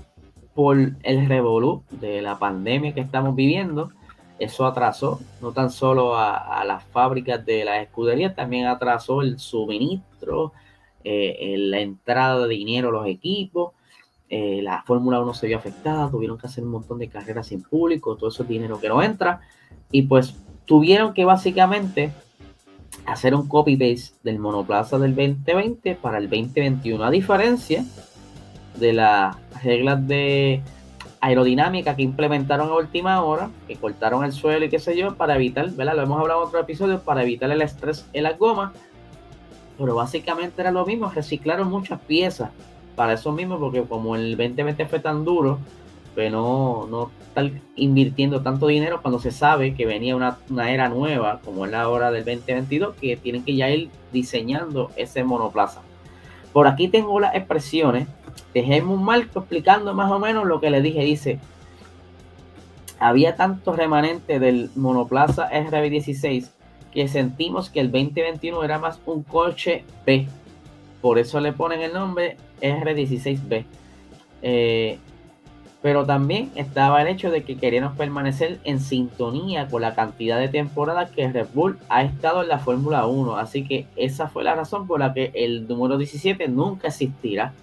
por 0.56 0.78
el 0.78 1.28
revolú 1.28 1.84
de 1.92 2.22
la 2.22 2.40
pandemia 2.40 2.94
que 2.94 3.02
estamos 3.02 3.36
viviendo. 3.36 3.92
Eso 4.42 4.66
atrasó 4.66 5.20
no 5.40 5.52
tan 5.52 5.70
solo 5.70 6.16
a, 6.16 6.64
las 6.66 6.84
fábricas 6.86 7.46
de 7.46 7.64
las 7.64 7.84
escuderías, 7.84 8.36
también 8.36 8.66
atrasó 8.66 9.22
el 9.22 9.38
suministro, 9.38 10.52
eh, 11.04 11.56
la 11.60 11.80
entrada 11.80 12.48
de 12.48 12.56
dinero 12.56 12.90
a 12.90 12.92
los 12.92 13.08
equipos. 13.08 13.74
Eh, 14.30 14.62
la 14.64 14.82
Fórmula 14.82 15.20
1 15.20 15.36
se 15.36 15.46
vio 15.46 15.58
afectada, 15.58 16.10
tuvieron 16.10 16.40
que 16.40 16.48
hacer 16.48 16.64
un 16.64 16.72
montón 16.72 16.98
de 16.98 17.08
carreras 17.08 17.48
sin 17.48 17.62
público, 17.62 18.16
todo 18.16 18.30
ese 18.30 18.44
dinero 18.44 18.80
que 18.80 18.90
no 18.90 19.04
entra. 19.04 19.42
Y 19.92 20.04
pues 20.04 20.36
tuvieron 20.66 21.14
que 21.14 21.24
básicamente 21.24 22.12
hacer 23.06 23.36
un 23.36 23.48
copy-paste 23.48 24.16
del 24.24 24.40
monoplaza 24.40 24.98
del 24.98 25.14
2020 25.16 25.94
para 25.96 26.18
el 26.18 26.30
2021. 26.30 27.04
A 27.04 27.12
diferencia 27.12 27.86
de 28.80 28.94
las 28.94 29.36
reglas 29.64 30.08
de 30.08 30.64
aerodinámica 31.22 31.96
que 31.96 32.02
implementaron 32.02 32.70
a 32.70 32.76
última 32.76 33.24
hora, 33.24 33.50
que 33.68 33.76
cortaron 33.76 34.26
el 34.26 34.34
suelo 34.34 34.66
y 34.66 34.70
qué 34.70 34.80
sé 34.80 34.98
yo, 34.98 35.16
para 35.16 35.36
evitar, 35.36 35.70
¿verdad? 35.72 35.96
Lo 35.96 36.02
hemos 36.02 36.20
hablado 36.20 36.42
en 36.42 36.48
otro 36.48 36.60
episodio, 36.60 37.00
para 37.00 37.22
evitar 37.22 37.50
el 37.52 37.62
estrés 37.62 38.08
en 38.12 38.24
las 38.24 38.38
gomas. 38.38 38.72
Pero 39.78 39.96
básicamente 39.96 40.62
era 40.62 40.72
lo 40.72 40.86
mismo, 40.86 41.10
reciclaron 41.10 41.70
muchas 41.70 42.00
piezas 42.02 42.50
para 42.96 43.14
eso 43.14 43.32
mismo, 43.32 43.60
porque 43.60 43.84
como 43.84 44.16
el 44.16 44.32
2020 44.36 44.86
fue 44.88 45.00
tan 45.00 45.24
duro, 45.24 45.60
pues 46.16 46.32
no, 46.32 46.88
no 46.90 47.12
invirtiendo 47.76 48.42
tanto 48.42 48.68
dinero 48.68 49.02
cuando 49.02 49.20
se 49.20 49.32
sabe 49.32 49.74
que 49.76 49.86
venía 49.86 50.16
una, 50.16 50.38
una, 50.50 50.72
era 50.72 50.90
nueva, 50.90 51.40
como 51.46 51.66
es 51.66 51.72
la 51.72 51.88
hora 51.88 52.12
del 52.12 52.26
2022, 52.26 52.96
que 52.96 53.16
tienen 53.16 53.46
que 53.46 53.56
ya 53.56 53.70
ir 53.70 53.90
diseñando 54.12 54.92
ese 54.96 55.24
monoplaza. 55.24 55.82
Por 56.52 56.68
aquí 56.68 56.90
tengo 56.90 57.20
las 57.20 57.36
expresiones 57.36 58.08
de 58.54 58.82
un 58.82 59.04
Marco 59.04 59.40
explicando 59.40 59.94
más 59.94 60.12
o 60.12 60.20
menos 60.20 60.46
lo 60.46 60.60
que 60.60 60.70
le 60.70 60.82
dije. 60.82 61.04
Dice, 61.04 61.40
había 63.00 63.36
tanto 63.36 63.74
remanente 63.74 64.40
del 64.40 64.70
monoplaza 64.76 65.50
RB16 65.50 66.50
que 66.92 67.08
sentimos 67.08 67.70
que 67.70 67.80
el 67.80 67.92
2021 67.92 68.64
era 68.64 68.80
más 68.80 69.00
un 69.06 69.24
coche 69.24 69.84
B. 70.06 70.28
Por 71.02 71.18
eso 71.18 71.40
le 71.40 71.54
ponen 71.54 71.82
el 71.82 71.94
nombre 71.94 72.38
R16B. 72.62 73.66
Eh, 74.44 75.00
pero 75.82 76.06
también 76.06 76.52
estaba 76.56 77.02
el 77.02 77.08
hecho 77.08 77.32
de 77.32 77.44
que 77.44 77.58
queríamos 77.58 77.98
permanecer 77.98 78.60
en 78.64 78.80
sintonía 78.80 79.68
con 79.68 79.82
la 79.82 79.96
cantidad 79.96 80.40
de 80.40 80.48
temporadas 80.48 81.10
que 81.10 81.28
Red 81.28 81.48
Bull 81.54 81.80
ha 81.90 82.04
estado 82.04 82.44
en 82.44 82.50
la 82.50 82.60
Fórmula 82.60 83.08
1. 83.08 83.38
Así 83.38 83.66
que 83.66 83.88
esa 83.96 84.28
fue 84.28 84.44
la 84.44 84.54
razón 84.54 84.86
por 84.86 85.00
la 85.00 85.14
que 85.14 85.32
el 85.34 85.68
número 85.68 85.98
17 85.98 86.48
nunca 86.50 86.90
existirá. 86.90 87.54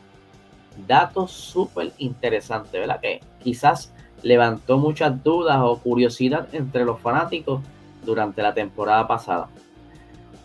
Datos 0.87 1.33
súper 1.33 1.93
interesantes, 1.99 2.73
¿verdad? 2.73 3.01
Que 3.01 3.21
quizás 3.43 3.93
levantó 4.23 4.79
muchas 4.79 5.23
dudas 5.23 5.59
o 5.61 5.79
curiosidad 5.79 6.49
entre 6.53 6.85
los 6.85 7.01
fanáticos 7.01 7.63
durante 8.05 8.43
la 8.43 8.55
temporada 8.55 9.07
pasada. 9.07 9.49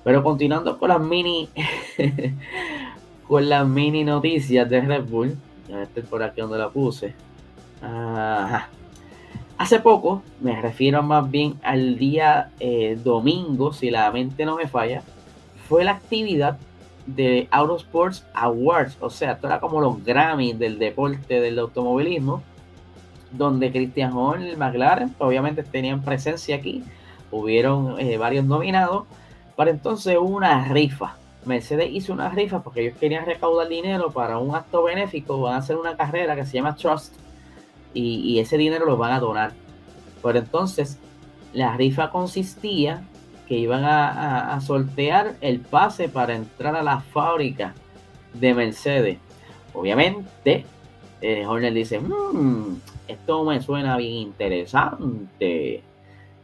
Pero 0.03 0.23
continuando 0.23 0.77
con 0.77 0.89
las 0.89 1.01
mini 1.01 1.49
con 3.27 3.47
las 3.47 3.67
mini 3.67 4.03
noticias 4.03 4.69
de 4.69 4.81
Red 4.81 5.05
Bull, 5.05 5.37
ya 5.67 5.83
estoy 5.83 6.03
por 6.03 6.23
aquí 6.23 6.41
donde 6.41 6.57
la 6.57 6.69
puse. 6.69 7.15
Hace 9.57 9.79
poco, 9.79 10.23
me 10.41 10.61
refiero 10.61 11.03
más 11.03 11.29
bien 11.29 11.59
al 11.63 11.97
día 11.97 12.51
eh, 12.59 12.97
domingo, 13.01 13.71
si 13.71 13.89
la 13.89 14.11
mente 14.11 14.45
no 14.45 14.55
me 14.55 14.67
falla, 14.67 15.03
fue 15.69 15.83
la 15.83 15.91
actividad 15.91 16.57
de 17.05 17.47
Autosports 17.51 18.25
Awards, 18.33 18.97
o 18.99 19.09
sea, 19.09 19.33
esto 19.33 19.47
era 19.47 19.59
como 19.59 19.81
los 19.81 20.03
Grammys 20.03 20.57
del 20.57 20.79
deporte 20.79 21.41
del 21.41 21.59
automovilismo, 21.59 22.41
donde 23.31 23.71
Christian 23.71 24.13
Horner 24.13 24.53
y 24.53 24.55
McLaren 24.55 25.13
obviamente 25.17 25.63
tenían 25.63 26.01
presencia 26.01 26.55
aquí, 26.55 26.83
hubieron 27.31 27.99
eh, 27.99 28.17
varios 28.17 28.45
nominados, 28.45 29.05
para 29.55 29.71
entonces 29.71 30.17
una 30.19 30.67
rifa. 30.69 31.17
Mercedes 31.45 31.89
hizo 31.91 32.13
una 32.13 32.29
rifa 32.29 32.63
porque 32.63 32.81
ellos 32.81 32.97
querían 32.97 33.25
recaudar 33.25 33.67
dinero 33.67 34.11
para 34.11 34.37
un 34.37 34.55
acto 34.55 34.83
benéfico, 34.83 35.41
van 35.41 35.55
a 35.55 35.57
hacer 35.57 35.75
una 35.75 35.97
carrera 35.97 36.35
que 36.35 36.45
se 36.45 36.53
llama 36.53 36.75
Trust, 36.75 37.15
y, 37.93 38.39
ese 38.39 38.57
dinero 38.57 38.85
lo 38.85 38.97
van 38.97 39.13
a 39.13 39.19
donar. 39.19 39.51
Pero 40.23 40.39
entonces, 40.39 40.97
la 41.53 41.75
rifa 41.77 42.09
consistía 42.09 43.03
que 43.47 43.55
iban 43.55 43.83
a, 43.83 44.59
sortear 44.61 45.35
el 45.41 45.59
pase 45.59 46.09
para 46.09 46.35
entrar 46.35 46.75
a 46.75 46.83
la 46.83 47.01
fábrica 47.01 47.73
de 48.33 48.53
Mercedes. 48.53 49.17
Obviamente, 49.73 50.65
eh, 51.21 51.45
Horner 51.45 51.73
dice, 51.73 51.99
mmm, 51.99 52.75
esto 53.07 53.43
me 53.43 53.61
suena 53.61 53.97
bien 53.97 54.13
interesante. 54.13 55.83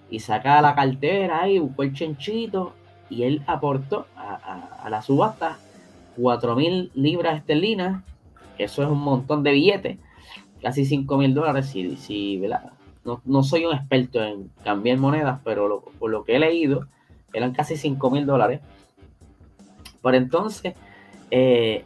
Y 0.10 0.20
saca 0.20 0.62
la 0.62 0.76
cartera 0.76 1.48
y 1.48 1.60
buscó 1.60 1.84
el 1.84 1.94
chenchito 1.94 2.74
y 3.10 3.24
él 3.24 3.44
aportó 3.48 4.08
a, 4.16 4.80
a 4.84 4.90
la 4.90 5.02
subasta 5.02 5.60
4 6.20 6.56
mil 6.56 6.92
libras 6.94 7.38
esterlinas, 7.38 8.04
eso 8.58 8.84
es 8.84 8.90
un 8.90 9.00
montón 9.00 9.44
de 9.44 9.52
billetes, 9.52 9.98
casi 10.62 10.86
5 10.86 11.18
mil 11.18 11.34
dólares. 11.34 11.68
Si, 11.68 11.96
si, 11.96 12.42
no, 13.26 13.44
soy 13.44 13.66
un 13.66 13.76
experto 13.76 14.24
en 14.24 14.52
cambiar 14.64 14.98
monedas, 14.98 15.40
pero 15.44 15.84
por 16.00 16.12
lo 16.12 16.24
que 16.24 16.36
he 16.36 16.40
leído, 16.40 16.88
eran 17.34 17.54
casi 17.54 17.78
5 17.78 18.12
mil 18.12 18.26
dólares. 18.26 18.62
Por 20.02 20.16
entonces, 20.16 20.74
eh, 21.32 21.84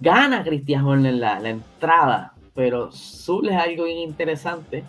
gana 0.00 0.44
Cristian 0.44 0.84
Horner 0.84 1.14
la, 1.14 1.40
la 1.40 1.50
entrada, 1.50 2.34
pero 2.54 2.92
surge 2.92 3.54
algo 3.54 3.86
interesante 3.86 4.84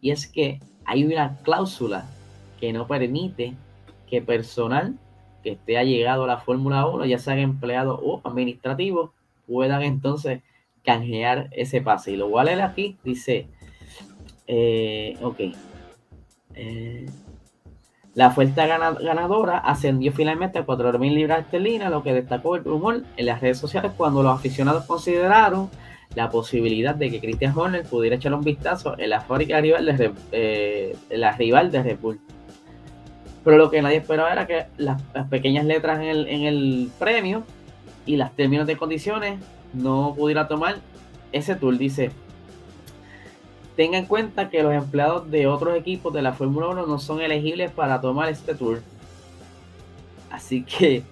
y 0.00 0.10
es 0.10 0.26
que 0.26 0.60
hay 0.84 1.04
una 1.04 1.36
cláusula 1.42 2.06
que 2.60 2.72
no 2.72 2.86
permite 2.86 3.54
que 4.08 4.22
personal 4.22 4.94
que 5.42 5.50
esté 5.52 5.78
allegado 5.78 6.24
a 6.24 6.28
la 6.28 6.38
Fórmula 6.38 6.86
1, 6.86 7.06
ya 7.06 7.18
sean 7.18 7.38
empleados 7.38 8.00
o 8.02 8.20
administrativos, 8.24 9.10
puedan 9.46 9.82
entonces 9.82 10.42
canjear 10.84 11.48
ese 11.52 11.80
pase. 11.80 12.12
Y 12.12 12.16
lo 12.16 12.28
voy 12.28 12.40
a 12.40 12.44
leer 12.44 12.62
aquí, 12.62 12.96
dice, 13.04 13.48
eh, 14.48 15.16
ok. 15.22 15.40
Eh, 16.54 17.06
la 18.14 18.28
oferta 18.28 18.66
ganadora 18.66 19.58
ascendió 19.58 20.12
finalmente 20.12 20.58
a 20.58 20.66
4.000 20.66 21.14
libras 21.14 21.40
esterlinas, 21.40 21.90
lo 21.90 22.02
que 22.02 22.12
destacó 22.12 22.56
el 22.56 22.64
rumor 22.64 23.02
en 23.16 23.26
las 23.26 23.40
redes 23.40 23.58
sociales 23.58 23.92
cuando 23.96 24.24
los 24.24 24.34
aficionados 24.34 24.86
consideraron 24.86 25.70
la 26.16 26.30
posibilidad 26.30 26.96
de 26.96 27.10
que 27.10 27.20
Christian 27.20 27.56
Horner 27.56 27.84
pudiera 27.84 28.16
echar 28.16 28.34
un 28.34 28.40
vistazo 28.40 28.98
en 28.98 29.10
la 29.10 29.20
fábrica 29.20 29.60
rival 29.60 29.86
de, 29.86 30.12
eh, 30.32 30.96
la 31.10 31.36
rival 31.36 31.70
de 31.70 31.82
Red 31.82 31.98
Bull. 32.00 32.18
Pero 33.44 33.56
lo 33.56 33.70
que 33.70 33.82
nadie 33.82 33.98
esperaba 33.98 34.32
era 34.32 34.46
que 34.46 34.66
las, 34.78 35.00
pequeñas 35.30 35.64
letras 35.64 36.00
en 36.00 36.42
el, 36.42 36.90
premio 36.98 37.44
y 38.04 38.16
las 38.16 38.34
términos 38.34 38.66
de 38.66 38.76
condiciones 38.76 39.38
no 39.72 40.14
pudiera 40.16 40.48
tomar 40.48 40.78
ese 41.30 41.54
tour. 41.54 41.78
Dice, 41.78 42.10
Tenga 43.78 43.96
en 43.96 44.06
cuenta 44.06 44.50
que 44.50 44.60
los 44.60 44.74
empleados 44.74 45.30
de 45.30 45.46
otros 45.46 45.76
equipos 45.76 46.12
de 46.12 46.20
la 46.20 46.32
Fórmula 46.32 46.66
1 46.66 46.88
no 46.88 46.98
son 46.98 47.20
elegibles 47.20 47.70
para 47.70 48.00
tomar 48.00 48.28
este 48.28 48.56
tour. 48.56 48.82
Así 50.32 50.64
que, 50.64 51.04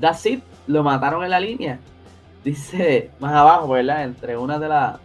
that's 0.00 0.24
it, 0.26 0.44
lo 0.68 0.84
mataron 0.84 1.24
en 1.24 1.30
la 1.30 1.40
línea. 1.40 1.80
Dice 2.44 3.10
más 3.18 3.32
abajo, 3.32 3.70
¿verdad? 3.70 4.04
Entre 4.04 4.36
una 4.36 4.60
de, 4.60 4.68
las 4.68 5.00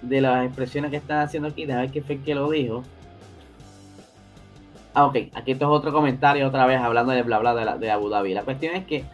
de 0.00 0.20
las 0.20 0.46
expresiones 0.46 0.92
que 0.92 0.98
están 0.98 1.24
haciendo 1.24 1.48
aquí, 1.48 1.66
déjame 1.66 1.86
ver 1.86 1.92
qué 1.92 2.02
fue 2.02 2.20
que 2.20 2.36
lo 2.36 2.48
dijo. 2.50 2.84
Ah, 4.94 5.06
ok, 5.06 5.16
aquí 5.34 5.50
esto 5.50 5.64
es 5.64 5.70
otro 5.72 5.92
comentario 5.92 6.46
otra 6.46 6.66
vez 6.66 6.78
hablando 6.78 7.10
de 7.10 7.24
bla 7.24 7.40
bla 7.40 7.76
de 7.78 7.90
Abu 7.90 8.10
Dhabi. 8.10 8.32
La 8.32 8.44
cuestión 8.44 8.76
es 8.76 8.86
que 8.86 9.04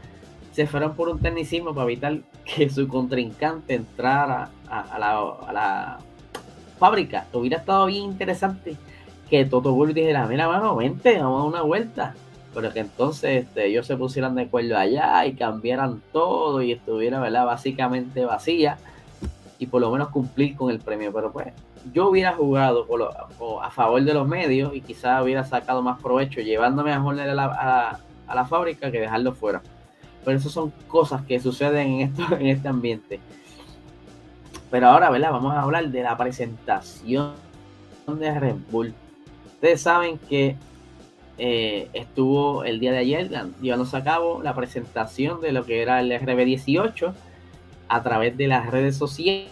se 0.50 0.66
fueron 0.66 0.94
por 0.94 1.08
un 1.08 1.20
tecnicismo 1.20 1.74
para 1.74 1.86
evitar 1.86 2.18
que 2.44 2.68
su 2.68 2.86
contrincante 2.86 3.76
entrara 3.76 4.50
a 4.68 4.98
la 4.98 5.98
fábrica. 6.82 7.26
Hubiera 7.32 7.58
estado 7.58 7.86
bien 7.86 8.02
interesante 8.02 8.76
que 9.30 9.44
Toto 9.44 9.72
Wolff 9.72 9.94
dijera, 9.94 10.26
mira, 10.26 10.48
mano, 10.48 10.74
vente, 10.74 11.16
vamos 11.16 11.42
a 11.42 11.44
una 11.44 11.62
vuelta. 11.62 12.16
Pero 12.52 12.72
que 12.72 12.80
entonces 12.80 13.44
este, 13.44 13.68
ellos 13.68 13.86
se 13.86 13.96
pusieran 13.96 14.34
de 14.34 14.42
acuerdo 14.42 14.76
allá 14.76 15.24
y 15.24 15.34
cambiaran 15.34 16.02
todo 16.12 16.60
y 16.60 16.72
estuviera, 16.72 17.20
¿verdad? 17.20 17.46
Básicamente 17.46 18.24
vacía 18.24 18.78
y 19.60 19.66
por 19.66 19.80
lo 19.80 19.92
menos 19.92 20.08
cumplir 20.08 20.56
con 20.56 20.72
el 20.72 20.80
premio. 20.80 21.12
Pero 21.12 21.30
pues 21.30 21.52
yo 21.92 22.08
hubiera 22.08 22.32
jugado 22.32 22.84
a 23.62 23.70
favor 23.70 24.02
de 24.02 24.12
los 24.12 24.26
medios 24.26 24.74
y 24.74 24.80
quizás 24.80 25.22
hubiera 25.22 25.44
sacado 25.44 25.82
más 25.82 26.02
provecho 26.02 26.40
llevándome 26.40 26.92
a 26.92 27.00
Horner 27.00 27.30
a 27.30 28.00
la 28.34 28.44
fábrica 28.44 28.90
que 28.90 28.98
dejarlo 28.98 29.34
fuera. 29.34 29.62
Pero 30.24 30.36
eso 30.36 30.50
son 30.50 30.72
cosas 30.88 31.22
que 31.22 31.38
suceden 31.38 31.92
en, 31.92 32.00
esto, 32.08 32.24
en 32.40 32.46
este 32.48 32.66
ambiente. 32.66 33.20
Pero 34.72 34.88
ahora, 34.88 35.10
¿verdad? 35.10 35.32
Vamos 35.32 35.52
a 35.52 35.60
hablar 35.60 35.90
de 35.90 36.02
la 36.02 36.16
presentación 36.16 37.34
de 38.06 38.40
Red 38.40 38.56
Bull. 38.70 38.94
Ustedes 39.44 39.82
saben 39.82 40.16
que 40.16 40.56
eh, 41.36 41.90
estuvo 41.92 42.64
el 42.64 42.80
día 42.80 42.90
de 42.90 42.98
ayer 42.98 43.30
llevándose 43.60 43.98
a 43.98 44.02
cabo 44.02 44.42
la 44.42 44.54
presentación 44.54 45.42
de 45.42 45.52
lo 45.52 45.66
que 45.66 45.82
era 45.82 46.00
el 46.00 46.10
RB18 46.10 47.12
a 47.88 48.02
través 48.02 48.34
de 48.38 48.48
las 48.48 48.70
redes 48.70 48.96
sociales 48.96 49.50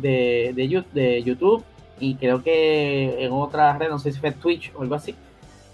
de, 0.00 0.52
de, 0.54 1.22
YouTube 1.22 1.62
y 2.00 2.14
creo 2.14 2.42
que 2.42 3.22
en 3.22 3.32
otra 3.32 3.76
red, 3.76 3.90
no 3.90 3.98
sé 3.98 4.12
si 4.12 4.18
fue 4.18 4.32
Twitch 4.32 4.72
o 4.74 4.80
algo 4.80 4.94
así, 4.94 5.14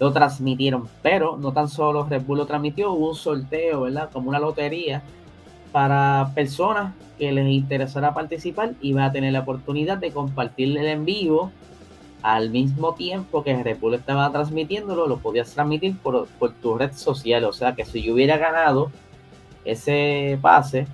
lo 0.01 0.11
transmitieron, 0.11 0.89
pero 1.01 1.37
no 1.37 1.53
tan 1.53 1.69
solo 1.69 2.05
Red 2.09 2.23
Bull 2.23 2.39
lo 2.39 2.45
transmitió, 2.45 2.91
hubo 2.91 3.09
un 3.09 3.15
sorteo, 3.15 3.81
¿verdad? 3.83 4.09
Como 4.11 4.27
una 4.27 4.39
lotería 4.39 5.01
para 5.73 6.31
personas 6.35 6.93
que 7.17 7.31
les 7.31 7.49
interesará 7.49 8.13
participar 8.13 8.73
y 8.79 8.93
va 8.93 9.05
a 9.05 9.11
tener 9.11 9.33
la 9.33 9.41
oportunidad 9.41 9.97
de 9.97 10.11
compartir 10.11 10.77
el 10.77 10.85
en 10.85 11.03
vivo 11.03 11.51
al 12.21 12.51
mismo 12.51 12.93
tiempo 12.93 13.43
que 13.43 13.77
Bull 13.79 13.95
estaba 13.95 14.31
transmitiéndolo, 14.31 15.07
lo 15.07 15.17
podías 15.17 15.51
transmitir 15.51 15.97
por, 15.97 16.27
tu 16.61 16.77
red 16.77 16.93
social. 16.93 17.43
O 17.43 17.51
sea 17.51 17.75
que 17.75 17.83
si 17.83 18.01
yo 18.01 18.13
hubiera 18.13 18.37
ganado 18.37 18.91
ese 19.65 20.39
pase, 20.41 20.87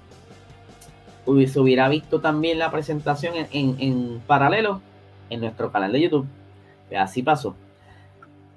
se 1.25 1.59
hubiera 1.59 1.87
visto 1.89 2.21
también 2.21 2.57
la 2.57 2.71
presentación 2.71 3.35
en, 3.51 4.21
paralelo 4.25 4.81
en 5.29 5.41
nuestro 5.41 5.71
canal 5.71 5.91
de 5.91 6.01
YouTube. 6.01 6.25
Así 6.97 7.21
pasó. 7.21 7.55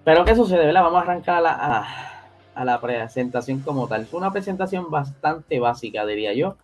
Pero 0.05 0.25
¿qué 0.25 0.35
sucede? 0.35 0.73
Vamos 0.73 0.95
a 0.95 1.01
arrancar 1.03 1.37
a 1.37 1.41
la, 1.41 2.12
la 2.57 2.81
presentación 2.81 3.61
como 3.61 3.89
tal. 3.89 4.07
Fue 4.07 4.19
una 4.19 4.31
presentación 4.31 4.91
bastante 4.91 5.59
básica, 5.61 6.05
diría 6.07 6.35
yo. 6.35 6.57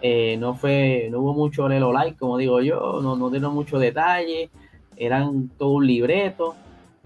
Eh, 0.00 0.36
no 0.38 0.54
fue, 0.54 1.08
no 1.12 1.20
hubo 1.20 1.32
mucho 1.32 1.68
Lelo 1.68 1.92
Like, 1.92 2.18
como 2.18 2.36
digo 2.36 2.60
yo, 2.60 3.00
no, 3.00 3.14
no 3.14 3.30
dieron 3.30 3.54
mucho 3.54 3.78
detalle, 3.78 4.50
eran 4.96 5.48
todo 5.56 5.70
un 5.70 5.86
libreto 5.86 6.56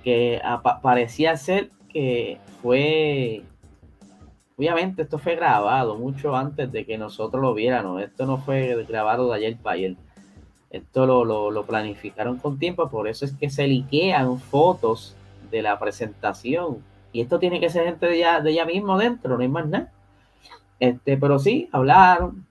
que 0.03 0.41
parecía 0.81 1.37
ser 1.37 1.71
que 1.93 2.39
fue, 2.63 3.43
obviamente 4.57 5.03
esto 5.03 5.19
fue 5.19 5.37
grabado 5.37 5.97
mucho 5.97 6.35
antes 6.35 6.73
de 6.73 6.87
que 6.87 6.97
nosotros 6.97 7.43
lo 7.43 7.53
viéramos, 7.53 8.03
esto 8.03 8.25
no 8.25 8.39
fue 8.39 8.83
grabado 8.85 9.29
de 9.29 9.37
ayer 9.37 9.57
para 9.59 9.75
ayer, 9.75 9.97
esto 10.71 11.05
lo, 11.05 11.51
lo 11.51 11.67
planificaron 11.67 12.39
con 12.39 12.59
tiempo, 12.59 12.89
por 12.89 13.09
eso 13.09 13.27
es 13.27 13.33
que 13.35 13.51
se 13.51 13.67
liquean 13.67 14.39
fotos 14.39 15.17
de 15.51 15.61
la 15.61 15.79
presentación 15.79 16.79
y 17.17 17.23
esto 17.23 17.39
tiene 17.39 17.61
que 17.61 17.71
ser 17.71 17.87
gente 17.87 18.05
de 18.05 18.17
ella, 18.19 18.41
de 18.43 18.51
ella 18.51 18.67
mismo 18.67 18.99
dentro, 18.99 19.37
no 19.37 19.43
hay 19.43 19.49
más 19.49 19.67
nada. 19.67 19.91
Este, 20.79 21.17
pero 21.17 21.39
sí, 21.39 21.67
hablaron 21.73 22.45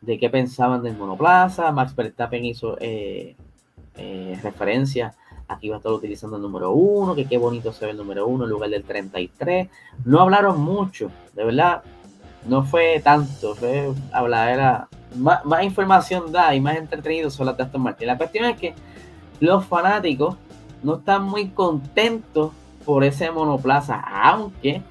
de 0.00 0.20
qué 0.20 0.30
pensaban 0.30 0.84
del 0.84 0.96
monoplaza. 0.96 1.72
Max 1.72 1.96
Verstappen 1.96 2.44
hizo 2.44 2.76
eh, 2.78 3.34
eh, 3.96 4.38
referencia 4.40 5.16
aquí 5.48 5.68
va 5.68 5.74
a 5.74 5.78
estar 5.78 5.90
utilizando 5.90 6.36
el 6.36 6.42
número 6.42 6.70
uno, 6.70 7.16
que 7.16 7.26
qué 7.26 7.36
bonito 7.36 7.72
se 7.72 7.86
ve 7.86 7.90
el 7.90 7.96
número 7.96 8.24
uno 8.24 8.44
en 8.44 8.50
lugar 8.50 8.70
del 8.70 8.84
33. 8.84 9.68
No 10.04 10.20
hablaron 10.20 10.60
mucho, 10.60 11.10
de 11.32 11.44
verdad, 11.44 11.82
no 12.46 12.62
fue 12.62 13.00
tanto, 13.02 13.56
fue 13.56 13.92
hablar, 14.12 14.48
era 14.48 14.88
más, 15.16 15.44
más, 15.44 15.64
información 15.64 16.30
da 16.30 16.54
y 16.54 16.60
más 16.60 16.76
entretenido 16.76 17.30
son 17.30 17.46
las 17.46 17.56
de 17.56 17.64
Aston 17.64 17.82
Martin. 17.82 18.06
La 18.06 18.16
cuestión 18.16 18.44
es 18.44 18.56
que 18.58 18.74
los 19.40 19.66
fanáticos 19.66 20.36
no 20.84 20.98
están 20.98 21.24
muy 21.24 21.48
contentos 21.48 22.52
por 22.84 23.04
ese 23.04 23.30
monoplaza, 23.30 24.00
aunque 24.00 24.82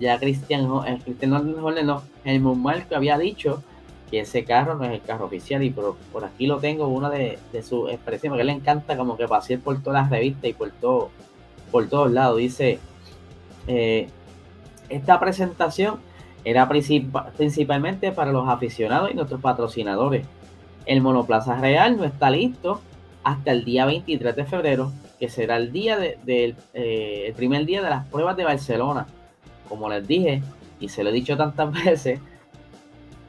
ya 0.00 0.18
Cristian, 0.18 0.68
eh, 0.86 0.98
Cristian 1.04 1.30
no, 1.30 2.02
el 2.24 2.40
Marco 2.40 2.94
había 2.94 3.18
dicho 3.18 3.62
que 4.10 4.20
ese 4.20 4.44
carro 4.44 4.74
no 4.74 4.84
es 4.84 4.92
el 4.92 5.02
carro 5.02 5.26
oficial 5.26 5.62
y 5.62 5.70
por, 5.70 5.96
aquí 6.24 6.46
lo 6.46 6.58
tengo 6.58 6.88
una 6.88 7.10
de, 7.10 7.38
sus 7.62 7.90
expresiones 7.90 8.38
que 8.38 8.44
le 8.44 8.52
encanta 8.52 8.96
como 8.96 9.16
que 9.16 9.28
pasear 9.28 9.60
por 9.60 9.82
todas 9.82 10.02
las 10.02 10.10
revistas 10.10 10.50
y 10.50 10.52
por 10.54 10.70
todo 10.70 11.10
por 11.70 11.86
todos 11.88 12.10
lados. 12.10 12.38
Dice 12.38 12.78
eh, 13.66 14.08
esta 14.88 15.20
presentación 15.20 15.96
era 16.44 16.68
principalmente 16.68 18.12
para 18.12 18.32
los 18.32 18.48
aficionados 18.48 19.10
y 19.10 19.14
nuestros 19.14 19.40
patrocinadores. 19.40 20.24
El 20.86 21.02
monoplaza 21.02 21.56
real 21.56 21.98
no 21.98 22.04
está 22.04 22.30
listo 22.30 22.80
hasta 23.22 23.50
el 23.52 23.64
día 23.64 23.84
23 23.84 24.34
de 24.34 24.44
febrero 24.46 24.92
que 25.18 25.28
será 25.28 25.56
el 25.56 25.72
día 25.72 25.98
de, 25.98 26.54
eh, 26.74 27.24
el 27.26 27.34
primer 27.34 27.66
día 27.66 27.82
de 27.82 27.90
las 27.90 28.06
pruebas 28.06 28.36
de 28.36 28.44
Barcelona. 28.44 29.06
Como 29.68 29.88
les 29.88 30.06
dije, 30.06 30.42
y 30.80 30.88
se 30.88 31.02
lo 31.02 31.10
he 31.10 31.12
dicho 31.12 31.36
tantas 31.36 31.72
veces, 31.84 32.20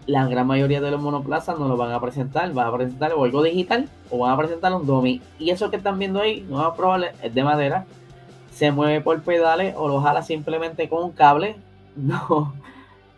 la 0.06 0.28
gran 0.28 0.48
mayoría 0.48 0.82
de 0.82 0.92
los 0.92 1.02
monoplazas 1.02 1.60
no 1.60 1.68
lo 1.68 1.78
van 1.78 1.92
a 1.92 2.02
presentar, 2.02 2.52
van 2.54 2.68
a 2.68 2.74
presentar 2.76 3.14
o 3.14 3.24
algo 3.24 3.44
digital 3.44 3.88
o 4.10 4.20
van 4.20 4.34
a 4.34 4.38
presentar 4.38 4.74
un 4.74 4.86
dummy. 4.86 5.22
Y 5.38 5.52
eso 5.52 5.70
que 5.70 5.78
están 5.78 6.00
viendo 6.00 6.20
ahí, 6.22 6.46
no 6.50 6.68
es 6.68 6.76
probable, 6.76 7.12
es 7.22 7.34
de 7.34 7.44
madera, 7.44 7.86
se 8.52 8.72
mueve 8.72 9.02
por 9.02 9.22
pedales 9.22 9.76
o 9.78 9.88
lo 9.88 10.02
jala 10.02 10.24
simplemente 10.24 10.90
con 10.90 11.04
un 11.04 11.12
cable, 11.12 11.56
no, 11.96 12.54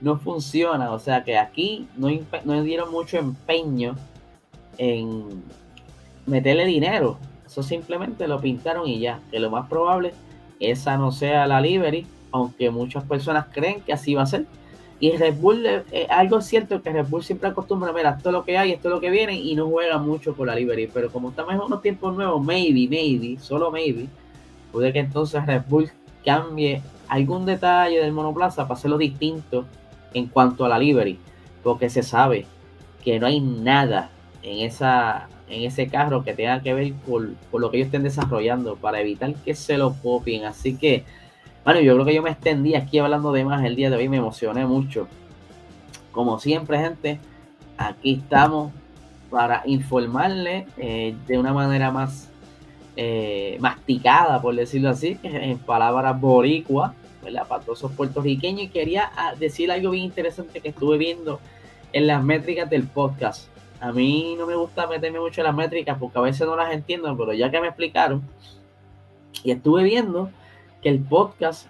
no 0.02 0.18
funciona. 0.18 0.92
O 0.92 1.00
sea 1.00 1.24
que 1.24 1.38
aquí 1.38 1.88
no, 1.96 2.10
no 2.46 2.64
dieron 2.64 2.92
mucho 2.92 3.18
empeño 3.18 3.96
en 4.78 5.44
meterle 6.26 6.66
dinero. 6.66 7.18
Eso 7.52 7.64
simplemente 7.64 8.30
lo 8.30 8.40
pintaron 8.40 8.88
y 8.88 9.02
ya. 9.02 9.20
Que 9.30 9.40
lo 9.40 9.52
más 9.52 9.68
probable 9.68 10.14
esa 10.62 10.96
no 10.96 11.12
sea 11.12 11.46
la 11.48 11.60
livery, 11.60 12.08
aunque 12.32 12.70
muchas 12.70 13.04
personas 13.04 13.48
creen 13.52 13.82
que 13.82 13.92
así 13.92 14.16
va 14.16 14.22
a 14.22 14.26
ser. 14.26 14.46
Y 15.02 15.18
Red 15.18 15.36
Bull, 15.36 15.66
eh, 15.66 15.84
eh, 15.92 16.08
algo 16.10 16.40
cierto 16.40 16.82
que 16.82 16.92
Red 16.92 17.08
Bull 17.08 17.24
siempre 17.24 17.50
acostumbra, 17.50 17.92
mira, 17.92 18.12
esto 18.12 18.30
es 18.30 18.34
lo 18.34 18.46
que 18.46 18.58
hay, 18.58 18.72
esto 18.72 18.88
es 18.88 18.94
lo 18.94 19.02
que 19.02 19.10
viene, 19.10 19.36
y 19.36 19.56
no 19.56 19.68
juega 19.68 19.98
mucho 19.98 20.34
con 20.34 20.48
la 20.48 20.56
livery. 20.56 20.88
Pero 20.94 21.12
como 21.12 21.32
estamos 21.32 21.54
en 21.54 21.60
unos 21.60 21.82
tiempos 21.82 22.16
nuevos, 22.16 22.42
maybe, 22.42 22.88
maybe, 22.88 23.38
solo 23.40 23.70
maybe, 23.70 24.06
puede 24.72 24.94
que 24.94 25.00
entonces 25.00 25.46
Red 25.46 25.64
Bull 25.68 25.92
cambie 26.24 26.82
algún 27.10 27.46
detalle 27.46 28.00
del 28.00 28.14
monoplaza 28.14 28.64
para 28.64 28.76
hacerlo 28.76 28.98
distinto 28.98 29.66
en 30.14 30.28
cuanto 30.28 30.64
a 30.64 30.70
la 30.70 30.80
livery. 30.80 31.20
Porque 31.64 31.90
se 31.90 32.04
sabe 32.04 32.46
que 33.04 33.20
no 33.20 33.26
hay 33.26 33.42
nada 33.42 34.10
en 34.42 34.60
esa 34.60 35.28
en 35.52 35.64
ese 35.64 35.88
carro 35.88 36.24
que 36.24 36.34
tenga 36.34 36.62
que 36.62 36.74
ver 36.74 36.94
con, 37.06 37.38
lo 37.52 37.70
que 37.70 37.78
ellos 37.78 37.88
estén 37.88 38.04
desarrollando 38.04 38.78
para 38.78 39.02
evitar 39.02 39.34
que 39.36 39.54
se 39.54 39.78
lo 39.78 39.94
copien. 39.96 40.46
Así 40.46 40.78
que, 40.78 41.04
bueno, 41.66 41.82
yo 41.82 41.94
creo 41.94 42.06
que 42.06 42.16
yo 42.16 42.22
me 42.22 42.32
extendí 42.32 42.76
aquí 42.76 43.00
hablando 43.00 43.32
de 43.32 43.44
más 43.44 43.64
el 43.66 43.76
día 43.76 43.90
de 43.90 43.98
hoy, 43.98 44.08
me 44.08 44.18
emocioné 44.18 44.66
mucho. 44.66 45.08
Como 46.12 46.40
siempre, 46.40 46.80
gente, 46.80 47.20
aquí 47.78 48.14
estamos 48.14 48.72
para 49.30 49.64
informarle 49.66 50.68
eh, 50.78 51.16
de 51.28 51.38
una 51.38 51.54
manera 51.54 51.92
más 51.92 52.30
eh, 52.96 53.58
masticada, 53.60 54.42
por 54.42 54.56
decirlo 54.56 54.90
así, 54.90 55.18
en 55.24 55.58
palabras 55.60 56.20
boricua, 56.20 56.94
¿verdad? 57.24 57.48
Para 57.48 57.64
todos 57.64 57.80
esos 57.80 57.92
puertorriqueños. 57.92 58.64
Y 58.64 58.68
quería 58.70 59.12
ah, 59.16 59.34
decir 59.38 59.72
algo 59.72 59.92
bien 59.92 60.06
interesante 60.06 60.62
que 60.62 60.70
estuve 60.70 60.98
viendo 60.98 61.40
en 61.94 62.08
las 62.08 62.24
métricas 62.24 62.70
del 62.70 62.88
podcast. 62.88 63.51
A 63.82 63.92
mí 63.92 64.36
no 64.38 64.46
me 64.46 64.56
gusta 64.56 64.88
meterme 64.88 65.20
mucho 65.20 65.42
en 65.42 65.48
las 65.48 65.56
métricas 65.56 65.98
porque 66.00 66.20
a 66.20 66.22
veces 66.22 66.48
no 66.48 66.56
las 66.56 66.72
entiendo, 66.72 67.16
pero 67.18 67.34
ya 67.34 67.50
que 67.50 67.60
me 67.60 67.68
explicaron, 67.68 68.22
y 69.44 69.52
estuve 69.52 69.84
viendo 69.84 70.30
que 70.82 70.90
el 70.90 71.00
podcast 71.00 71.68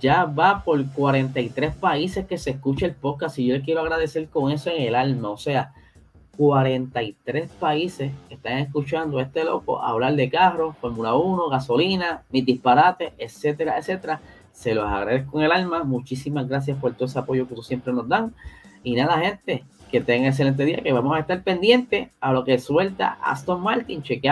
ya 0.00 0.24
va 0.24 0.62
por 0.64 0.84
43 0.92 1.74
países 1.74 2.26
que 2.26 2.38
se 2.38 2.50
escucha 2.50 2.86
el 2.86 2.94
podcast 2.94 3.38
y 3.38 3.46
yo 3.46 3.54
le 3.54 3.62
quiero 3.62 3.80
agradecer 3.80 4.28
con 4.28 4.50
eso 4.50 4.70
en 4.70 4.82
el 4.82 4.94
alma. 4.94 5.30
O 5.30 5.36
sea, 5.36 5.72
43 6.36 7.50
países 7.58 8.12
están 8.30 8.58
escuchando 8.58 9.18
a 9.18 9.22
este 9.22 9.44
loco 9.44 9.82
hablar 9.82 10.14
de 10.14 10.30
carros, 10.30 10.76
Fórmula 10.76 11.14
1, 11.14 11.48
gasolina, 11.48 12.22
mis 12.30 12.44
disparates, 12.44 13.12
etcétera, 13.18 13.78
etcétera. 13.78 14.20
Se 14.52 14.74
los 14.74 14.88
agradezco 14.88 15.38
en 15.38 15.46
el 15.46 15.52
alma. 15.52 15.84
Muchísimas 15.84 16.48
gracias 16.48 16.78
por 16.78 16.94
todo 16.94 17.06
ese 17.06 17.18
apoyo 17.18 17.48
que 17.48 17.54
tú 17.54 17.62
siempre 17.62 17.92
nos 17.92 18.08
dan. 18.08 18.34
Y 18.82 18.94
nada, 18.94 19.18
gente, 19.18 19.64
que 19.88 20.00
tengan 20.00 20.28
excelente 20.28 20.64
día, 20.64 20.78
que 20.82 20.92
vamos 20.92 21.16
a 21.16 21.20
estar 21.20 21.42
pendientes 21.42 22.08
a 22.20 22.32
lo 22.32 22.44
que 22.44 22.58
suelta 22.58 23.18
Aston 23.22 23.62
Martin. 23.62 24.02
Chequeamos. 24.02 24.26